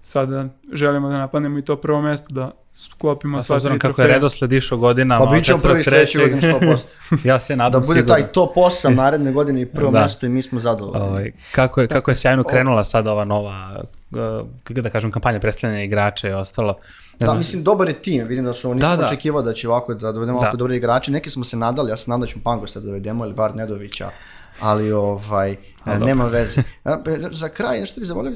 Sada 0.02 0.46
želimo 0.74 1.10
da 1.10 1.18
napadnemo 1.18 1.60
i 1.60 1.62
to 1.62 1.76
prvo 1.76 2.02
mesto, 2.02 2.34
da 2.34 2.52
sklopimo 2.74 3.38
A 3.38 3.42
sva 3.42 3.60
tri 3.60 3.64
trofeja. 3.64 3.80
kako 3.80 4.02
je 4.02 4.08
redosled 4.08 4.52
išao 4.52 4.78
godinama. 4.78 5.26
Pa 5.26 5.32
bit 5.32 5.46
ćemo 5.46 5.60
prvi 5.60 5.84
sledeće 5.84 6.20
godine 6.20 6.42
100%. 6.42 6.78
ja 7.30 7.40
se 7.40 7.56
nadam 7.56 7.82
Da 7.82 7.88
bude 7.88 8.00
sigurno. 8.00 8.16
taj 8.16 8.32
top 8.32 8.56
8 8.56 8.96
naredne 8.96 9.32
godine 9.32 9.62
i 9.62 9.66
prvo 9.66 9.92
da. 9.92 10.02
mesto 10.02 10.26
i 10.26 10.30
mi 10.30 10.42
smo 10.42 10.60
zadovoljni. 10.60 11.08
Ovaj, 11.08 11.32
kako, 11.52 11.82
je, 11.82 11.88
kako 11.88 12.12
je 12.12 12.16
sjajno 12.16 12.44
krenula 12.44 12.84
sad 12.84 13.08
ova 13.08 13.26
nova, 13.26 13.84
uh, 14.12 14.18
kako 14.64 14.82
da 14.82 14.90
kažem, 14.90 15.12
kampanja 15.12 15.40
predstavljanja 15.40 15.84
igrača 15.84 16.30
i 16.30 16.34
ostalo. 16.34 16.78
Ne 17.20 17.28
da, 17.28 17.34
mislim, 17.34 17.64
dobar 17.64 17.88
je 17.88 17.94
tim, 17.94 18.24
vidim 18.28 18.46
da 18.46 18.54
su 18.54 18.72
oni 18.72 18.82
da, 18.82 18.96
da. 18.96 19.06
očekivao 19.06 19.42
da 19.42 19.54
će 19.54 19.70
ovako 19.70 19.94
da 19.94 20.12
dovedemo 20.12 20.38
da. 20.38 20.42
ovako 20.42 20.58
dobre 20.58 20.78
igrače, 20.78 21.12
neki 21.12 21.30
smo 21.30 21.46
se 21.46 21.58
nadali, 21.58 21.90
ja 21.90 21.98
se 21.98 22.10
nadam 22.10 22.22
da 22.22 22.28
ćemo 22.28 22.44
Pangosta 22.44 22.80
da 22.80 22.86
dovedemo 22.86 23.26
ili 23.26 23.34
bar 23.34 23.56
Nedovića, 23.56 24.10
ali 24.60 24.92
ovaj, 24.92 25.56
Ali 25.86 26.06
nema 26.06 26.26
veze. 26.26 26.62
Za 27.32 27.50
kraj, 27.50 27.80
nešto 27.80 28.00
bih 28.00 28.08
zavolio, 28.08 28.32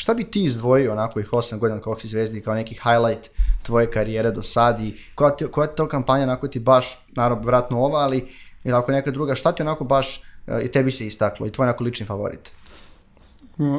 šta 0.00 0.14
bi 0.14 0.24
ti 0.24 0.44
izdvojio 0.44 0.92
onako 0.92 1.20
ih 1.20 1.32
8 1.32 1.58
godina 1.58 1.80
kao 1.80 1.96
zvezdi, 2.02 2.40
kao 2.40 2.54
neki 2.54 2.74
highlight 2.74 3.30
tvoje 3.62 3.90
karijere 3.90 4.30
do 4.30 4.42
sad 4.42 4.80
i 4.80 4.94
koja, 5.14 5.36
ti, 5.36 5.46
koja 5.46 5.64
je 5.64 5.74
to 5.74 5.88
kampanja 5.88 6.22
onako 6.22 6.48
ti 6.48 6.58
baš, 6.58 7.06
naravno, 7.12 7.44
vratno 7.44 7.78
ova, 7.78 7.98
ali 7.98 8.28
ili 8.64 8.74
ako 8.74 8.92
neka 8.92 9.10
druga, 9.10 9.34
šta 9.34 9.52
ti 9.52 9.62
onako 9.62 9.84
baš 9.84 10.22
i 10.64 10.68
tebi 10.68 10.90
se 10.90 11.06
istaklo 11.06 11.46
i 11.46 11.50
tvoj 11.52 11.64
onako 11.64 11.84
lični 11.84 12.06
favorit? 12.06 12.50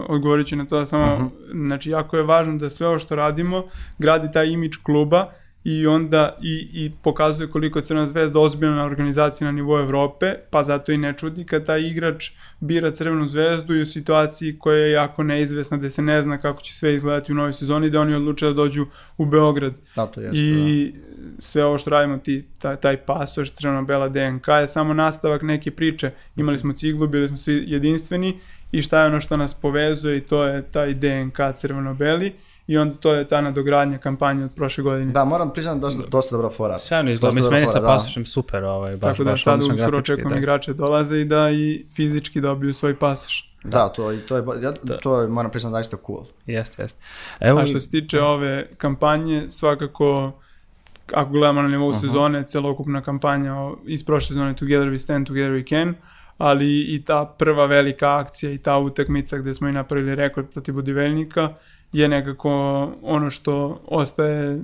Odgovorit 0.09 0.47
ću 0.47 0.55
na 0.55 0.65
to 0.65 0.85
samo, 0.85 1.13
uh 1.13 1.19
mhm. 1.19 1.27
-huh. 1.27 1.67
znači 1.67 1.89
jako 1.89 2.17
je 2.17 2.23
važno 2.23 2.57
da 2.57 2.69
sve 2.69 2.87
ovo 2.87 2.99
što 2.99 3.15
radimo 3.15 3.63
gradi 3.97 4.31
taj 4.31 4.47
imidž 4.47 4.75
kluba, 4.83 5.31
i 5.63 5.87
onda 5.87 6.37
i, 6.41 6.69
i 6.73 6.91
pokazuje 7.01 7.49
koliko 7.49 7.81
Crvena 7.81 8.07
zvezda 8.07 8.39
ozbiljna 8.39 8.85
organizacija 8.85 9.45
na 9.45 9.51
nivou 9.51 9.79
Evrope, 9.79 10.35
pa 10.49 10.63
zato 10.63 10.91
i 10.91 10.97
ne 10.97 11.13
čudi 11.17 11.45
kad 11.45 11.65
taj 11.65 11.81
igrač 11.81 12.31
bira 12.59 12.91
Crvenu 12.91 13.27
zvezdu 13.27 13.75
i 13.75 13.81
u 13.81 13.85
situaciji 13.85 14.59
koja 14.59 14.77
je 14.77 14.91
jako 14.91 15.23
neizvesna, 15.23 15.77
gde 15.77 15.89
se 15.89 16.01
ne 16.01 16.21
zna 16.21 16.37
kako 16.37 16.61
će 16.61 16.73
sve 16.73 16.95
izgledati 16.95 17.31
u 17.31 17.35
novoj 17.35 17.53
sezoni, 17.53 17.89
da 17.89 18.01
oni 18.01 18.15
odluče 18.15 18.45
da 18.45 18.53
dođu 18.53 18.85
u 19.17 19.25
Beograd. 19.25 19.73
Da, 19.95 20.05
to 20.05 20.21
jeste, 20.21 20.37
I 20.37 20.91
da. 20.91 21.41
sve 21.41 21.65
ovo 21.65 21.77
što 21.77 21.89
radimo, 21.89 22.17
ti, 22.17 22.45
taj, 22.59 22.75
taj 22.75 22.97
pasoš, 22.97 23.51
crveno-bela 23.51 24.09
DNK 24.09 24.47
je 24.47 24.67
samo 24.67 24.93
nastavak 24.93 25.41
neke 25.41 25.71
priče. 25.71 26.11
Imali 26.35 26.57
smo 26.57 26.73
ciglu, 26.73 27.07
bili 27.07 27.27
smo 27.27 27.37
svi 27.37 27.63
jedinstveni 27.67 28.39
i 28.71 28.81
šta 28.81 29.01
je 29.01 29.07
ono 29.07 29.21
što 29.21 29.37
nas 29.37 29.53
povezuje 29.53 30.17
i 30.17 30.21
to 30.21 30.43
je 30.43 30.61
taj 30.61 30.93
DNK 30.93 31.37
crveno-beli 31.55 32.33
i 32.71 32.77
onda 32.77 32.95
to 32.95 33.13
je 33.13 33.27
ta 33.27 33.41
nadogradnja 33.41 33.97
kampanje 33.97 34.45
od 34.45 34.51
prošle 34.55 34.83
godine. 34.83 35.11
Da, 35.11 35.25
moram 35.25 35.53
priznati 35.53 35.79
dosta, 35.79 36.03
dosta 36.07 36.35
dobra 36.35 36.49
fora. 36.49 36.79
Sjajno 36.79 37.11
izgleda, 37.11 37.35
mislim, 37.35 37.53
meni 37.53 37.67
sa 37.67 37.79
da. 37.79 37.87
pasošem 37.87 38.25
super. 38.25 38.63
Ovaj, 38.63 38.97
baš, 38.97 39.11
Tako 39.11 39.23
da 39.23 39.31
baš 39.31 39.43
sad 39.43 39.63
uskoro 39.63 39.97
očekujem 39.97 40.29
da. 40.29 40.37
igrače 40.37 40.73
dolaze 40.73 41.17
i 41.17 41.25
da 41.25 41.49
i 41.51 41.85
fizički 41.95 42.41
dobiju 42.41 42.73
svoj 42.73 42.99
pasoš. 42.99 43.53
Da, 43.63 43.69
da 43.69 43.89
to, 43.89 44.13
to 44.27 44.37
je, 44.37 44.43
ja, 44.61 44.73
da. 44.83 44.97
to 44.97 45.21
je, 45.21 45.27
moram 45.27 45.51
priznati, 45.51 45.71
zaista 45.71 45.97
cool. 46.05 46.25
Jeste, 46.45 46.81
jeste. 46.81 46.99
Evo, 47.39 47.59
A 47.59 47.65
što 47.65 47.79
se 47.79 47.89
tiče 47.91 48.17
da. 48.17 48.25
ove 48.25 48.67
kampanje, 48.77 49.45
svakako 49.49 50.31
ako 51.13 51.31
gledamo 51.31 51.61
na 51.61 51.67
nivou 51.67 51.89
uh 51.89 51.95
-huh. 51.95 52.01
sezone, 52.01 52.43
celokupna 52.47 53.01
kampanja 53.01 53.55
iz 53.85 54.05
prošle 54.05 54.27
sezone 54.27 54.55
Together 54.55 54.87
We 54.87 54.97
Stand, 54.97 55.27
Together 55.27 55.51
We 55.51 55.69
Can, 55.69 55.95
ali 56.41 56.81
i 56.81 57.01
ta 57.05 57.25
prva 57.37 57.65
velika 57.65 58.17
akcija 58.17 58.51
i 58.51 58.57
ta 58.57 58.77
utakmica 58.77 59.37
gde 59.37 59.53
smo 59.53 59.67
i 59.67 59.71
napravili 59.71 60.15
rekord 60.15 60.47
protiv 60.47 60.73
Budiveljnika 60.73 61.53
je 61.93 62.07
nekako 62.07 62.49
ono 63.01 63.29
što 63.29 63.81
ostaje 63.87 64.59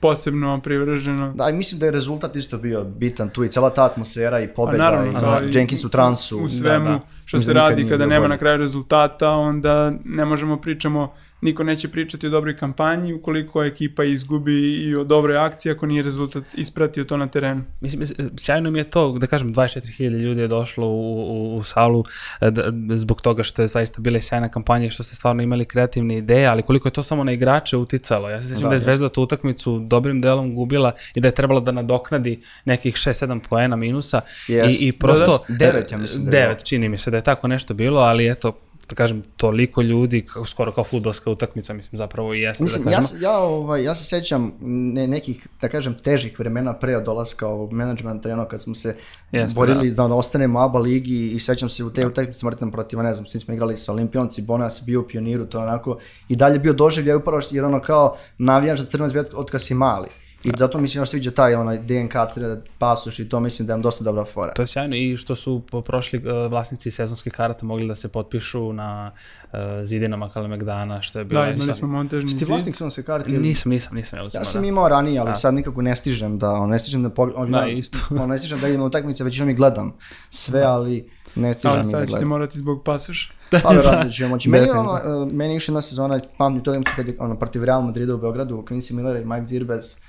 posebno 0.00 0.60
privrženo. 0.60 1.32
Da, 1.32 1.50
i 1.50 1.52
mislim 1.52 1.78
da 1.78 1.86
je 1.86 1.92
rezultat 1.92 2.36
isto 2.36 2.58
bio 2.58 2.84
bitan 2.84 3.30
tu 3.30 3.44
i 3.44 3.48
cela 3.48 3.70
ta 3.70 3.84
atmosfera 3.84 4.40
i 4.40 4.48
pobeda 4.48 4.78
pa 4.78 4.84
naravno, 4.84 5.10
i 5.10 5.14
kao 5.14 5.40
Jenkins 5.52 5.84
u 5.84 5.88
transu. 5.88 6.38
U 6.38 6.48
svemu 6.48 6.84
da, 6.84 6.90
da. 6.90 7.00
što 7.24 7.40
se 7.40 7.52
radi 7.52 7.88
kada 7.88 8.06
nema 8.06 8.28
na 8.28 8.38
kraju 8.38 8.58
rezultata, 8.58 9.30
onda 9.30 9.92
ne 10.04 10.24
možemo 10.24 10.56
pričamo 10.56 11.14
niko 11.40 11.64
neće 11.64 11.88
pričati 11.88 12.26
o 12.26 12.30
dobroj 12.30 12.56
kampanji 12.56 13.12
ukoliko 13.12 13.64
ekipa 13.64 14.04
izgubi 14.04 14.84
i 14.84 14.94
o 14.94 15.04
dobroj 15.04 15.36
akciji 15.36 15.72
ako 15.72 15.86
nije 15.86 16.02
rezultat 16.02 16.44
ispratio 16.54 17.04
to 17.04 17.16
na 17.16 17.26
terenu. 17.26 17.64
Mislim, 17.80 18.06
sjajno 18.36 18.70
mi 18.70 18.78
je 18.78 18.90
to, 18.90 19.12
da 19.12 19.26
kažem, 19.26 19.54
24.000 19.54 20.20
ljudi 20.20 20.40
je 20.40 20.48
došlo 20.48 20.86
u, 20.86 21.20
u, 21.30 21.56
u 21.56 21.62
salu 21.62 22.04
e, 22.40 22.50
da, 22.50 22.96
zbog 22.96 23.20
toga 23.20 23.42
što 23.42 23.62
je 23.62 23.68
zaista 23.68 24.00
bila 24.00 24.20
sjajna 24.20 24.48
kampanja 24.48 24.86
i 24.86 24.90
što 24.90 25.02
ste 25.02 25.14
stvarno 25.14 25.42
imali 25.42 25.64
kreativne 25.64 26.18
ideje, 26.18 26.46
ali 26.46 26.62
koliko 26.62 26.88
je 26.88 26.92
to 26.92 27.02
samo 27.02 27.24
na 27.24 27.32
igrače 27.32 27.76
uticalo. 27.76 28.30
Ja 28.30 28.42
se 28.42 28.48
sjećam 28.48 28.62
da, 28.62 28.68
da 28.68 28.74
je 28.74 28.80
Zvezda 28.80 29.08
tu 29.08 29.22
utakmicu 29.22 29.78
dobrim 29.78 30.20
delom 30.20 30.54
gubila 30.54 30.92
i 31.14 31.20
da 31.20 31.28
je 31.28 31.32
trebalo 31.32 31.60
da 31.60 31.72
nadoknadi 31.72 32.40
nekih 32.64 32.94
6-7 32.94 33.40
poena 33.48 33.76
minusa 33.76 34.20
yes. 34.48 34.70
i, 34.70 34.88
i 34.88 34.92
prosto... 34.92 35.44
Da, 35.48 35.72
da, 35.72 35.78
9, 35.78 35.92
ja 35.92 35.98
mislim 35.98 36.24
da 36.24 36.30
9, 36.30 36.64
čini 36.64 36.88
mi 36.88 36.98
se 36.98 37.10
da 37.10 37.16
je 37.16 37.24
tako 37.24 37.48
nešto 37.48 37.74
bilo, 37.74 38.00
ali 38.00 38.30
eto, 38.30 38.52
da 38.88 38.94
kažem, 38.94 39.22
toliko 39.36 39.82
ljudi, 39.82 40.26
skoro 40.46 40.72
kao 40.72 40.84
futbolska 41.28 41.46
utakmica, 41.46 41.72
mislim, 41.72 41.96
zapravo 41.96 42.34
i 42.34 42.40
jeste, 42.40 42.62
mislim, 42.62 42.84
da. 42.84 42.90
Ja, 42.90 43.00
ja, 43.20 43.38
ovaj, 43.38 43.84
ja 43.84 43.94
se 43.94 44.04
sećam 44.04 44.52
ne, 44.60 45.06
nekih, 45.06 45.46
da 45.60 45.68
kažem, 45.68 45.94
težih 45.94 46.38
vremena 46.38 46.74
pre 46.74 47.00
dolaska 47.00 47.46
ovog 47.46 47.72
menadžmenta, 47.72 48.32
ono, 48.32 48.44
kad 48.44 48.62
smo 48.62 48.74
se 48.74 48.94
jeste, 49.32 49.58
borili 49.58 49.90
da. 49.90 50.08
da 50.08 50.14
ostanemo 50.14 50.58
u 50.58 50.62
ABA 50.62 50.78
ligi 50.78 51.30
i 51.30 51.38
sećam 51.38 51.68
se 51.68 51.84
u 51.84 51.90
te 51.90 52.00
da. 52.00 52.08
utakmice 52.08 52.38
smrtnom 52.38 52.72
protiv, 52.72 52.98
ne 52.98 53.14
znam, 53.14 53.26
svi 53.26 53.40
smo 53.40 53.54
igrali 53.54 53.76
sa 53.76 53.92
Olimpionci, 53.92 54.42
Bonas 54.42 54.82
bio 54.84 55.00
u 55.00 55.08
pioniru, 55.08 55.46
to 55.46 55.60
onako, 55.60 55.98
i 56.28 56.36
dalje 56.36 56.58
bio 56.58 56.72
doživljaj 56.72 57.16
upravo, 57.16 57.42
jer 57.50 57.64
ono 57.64 57.80
kao 57.80 58.16
navijaš 58.38 58.80
za 58.80 59.08
zvezdu 59.08 59.36
od 59.36 59.50
kad 59.50 59.62
si 59.62 59.74
mali. 59.74 60.08
I 60.44 60.50
zato 60.58 60.78
mislim 60.78 61.00
još 61.02 61.08
sviđa 61.08 61.30
taj 61.30 61.54
onaj 61.54 61.78
DNK 61.78 62.12
creda 62.34 62.56
pasoš 62.78 63.18
i 63.18 63.28
to 63.28 63.40
mislim 63.40 63.66
da 63.66 63.74
je 63.74 63.80
dosta 63.80 64.04
dobra 64.04 64.24
fora. 64.24 64.52
To 64.52 64.62
je 64.62 64.66
sjajno 64.66 64.96
i 64.96 65.16
što 65.16 65.36
su 65.36 65.62
prošli 65.84 66.18
uh, 66.18 66.50
vlasnici 66.50 66.90
sezonskih 66.90 67.32
karata 67.32 67.66
mogli 67.66 67.88
da 67.88 67.94
se 67.94 68.08
potpišu 68.08 68.72
na 68.72 69.12
uh, 69.44 69.58
zidinama 69.84 70.28
Kalemegdana, 70.28 71.02
što 71.02 71.18
je 71.18 71.24
bilo... 71.24 71.40
Da, 71.40 71.48
imali 71.48 71.74
smo 71.74 71.88
montažni 71.88 72.28
Ti 72.28 72.38
zid. 72.38 72.48
vlasnik 72.48 72.74
sezonske 72.74 73.02
karte? 73.02 73.30
ili- 73.30 73.40
Nisam, 73.40 73.70
nisam, 73.70 73.96
nisam. 73.96 74.16
Ja, 74.16 74.22
Ja 74.22 74.26
uzimao, 74.26 74.44
sam 74.44 74.62
da. 74.62 74.68
imao 74.68 74.88
ranije, 74.88 75.20
ali 75.20 75.28
Da. 75.28 75.34
sad 75.34 75.54
nikako 75.54 75.82
ne 75.82 75.96
stižem 75.96 76.38
da, 76.38 76.66
ne 76.66 76.78
stižem 76.78 77.02
da, 77.02 77.10
pog... 77.10 77.30
Da, 77.48 77.66
isto. 77.66 77.98
ono, 78.12 78.26
ne 78.26 78.38
stižem 78.38 78.60
da 78.60 78.68
idem 78.68 78.80
na 78.80 78.86
utakmice, 78.86 79.24
većinom 79.24 79.50
i 79.50 79.54
gledam 79.54 79.92
sve, 80.30 80.62
ali 80.62 81.10
ne 81.34 81.54
stižem 81.54 81.70
Ali 81.70 81.80
i 81.80 81.84
da 81.84 81.90
sad 81.90 82.00
ćete 82.00 82.10
gledam. 82.10 82.28
morati 82.28 82.58
zbog 82.58 82.82
pasoša. 82.84 83.32
Pa 83.62 83.68
verovatno 83.68 84.10
ćemo 84.10 84.28
moći. 84.28 84.48
Meni, 84.48 84.70
ono, 84.70 84.92
uh, 85.22 85.32
meni 85.32 85.52
je 85.52 85.56
još 85.56 85.68
jedna 85.68 85.82
sezona, 85.82 86.20
pamtim 86.38 86.64
to 86.64 86.92
kad 86.96 87.08
je 87.08 87.16
ono, 87.18 87.36
protiv 87.36 87.64
Real 87.64 87.82
Madrida 87.82 88.14
u 88.14 88.18
Beogradu, 88.18 88.56
Quincy 88.60 88.92
Miller 88.92 89.16
i 89.16 89.24
Mike 89.24 89.46
Zirbes. 89.46 90.07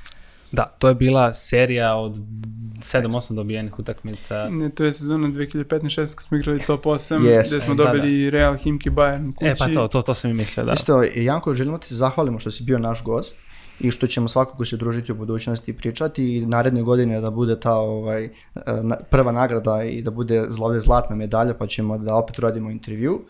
Da, 0.51 0.63
to 0.79 0.87
je 0.87 0.95
bila 0.95 1.33
serija 1.33 1.95
od 1.95 2.17
7-8 2.79 3.35
dobijenih 3.35 3.79
utakmica. 3.79 4.49
Ne, 4.49 4.69
to 4.69 4.83
je 4.85 4.93
sezona 4.93 5.27
2015-16 5.27 6.15
kad 6.15 6.23
smo 6.23 6.37
igrali 6.37 6.59
top 6.67 6.85
8, 6.85 7.25
Jest. 7.25 7.51
gde 7.51 7.61
smo 7.61 7.75
Da, 7.75 7.83
da. 7.83 7.89
dobili 7.93 8.29
Real 8.29 8.57
Himki 8.57 8.89
Bayern 8.89 9.33
kući. 9.35 9.49
E, 9.49 9.55
pa 9.55 9.67
to, 9.67 9.87
to, 9.87 10.01
to 10.01 10.13
sam 10.13 10.31
i 10.31 10.33
mislio, 10.33 10.65
da. 10.65 10.71
Isto, 10.73 11.03
Janko, 11.15 11.53
želimo 11.53 11.77
ti 11.77 11.87
se 11.87 11.95
zahvalimo 11.95 12.39
što 12.39 12.51
si 12.51 12.63
bio 12.63 12.79
naš 12.79 13.03
gost 13.03 13.37
i 13.79 13.91
što 13.91 14.07
ćemo 14.07 14.27
svakako 14.27 14.65
se 14.65 14.77
družiti 14.77 15.11
u 15.11 15.15
budućnosti 15.15 15.71
i 15.71 15.73
pričati 15.73 16.37
i 16.37 16.45
naredne 16.45 16.81
godine 16.81 17.21
da 17.21 17.29
bude 17.29 17.59
ta 17.59 17.73
ovaj, 17.73 18.25
eh, 18.25 18.31
prva 19.09 19.31
nagrada 19.31 19.83
i 19.83 20.01
da 20.01 20.11
bude 20.11 20.47
ovdje 20.59 20.79
zlatna 20.79 21.15
medalja 21.15 21.53
pa 21.53 21.67
ćemo 21.67 21.97
da 21.97 22.15
opet 22.15 22.39
radimo 22.39 22.69
intervju. 22.69 23.21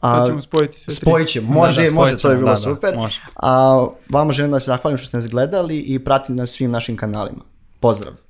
A, 0.00 0.20
To 0.20 0.26
ćemo 0.26 0.42
spojiti 0.42 0.80
sve 0.80 0.94
tri. 0.94 1.00
Spojit 1.00 1.28
ćemo, 1.28 1.52
može, 1.52 1.82
Da, 1.82 1.88
da, 1.88 1.94
može, 1.94 2.16
to 2.16 2.30
je 2.30 2.36
bilo 2.36 2.48
da, 2.48 2.54
da, 2.54 2.60
super. 2.60 2.96
može. 2.96 3.20
A 3.36 3.86
vama 4.08 4.32
želim 4.32 4.52
da 4.52 4.60
se 4.60 4.66
zahvalim 4.66 4.98
što 4.98 5.08
ste 5.08 5.16
nas 5.16 5.28
gledali 5.28 5.78
i 5.78 5.98
pratili 5.98 6.38
nas 6.38 6.50
svim 6.50 6.70
našim 6.70 6.96
kanalima. 6.96 7.40
Pozdrav! 7.80 8.27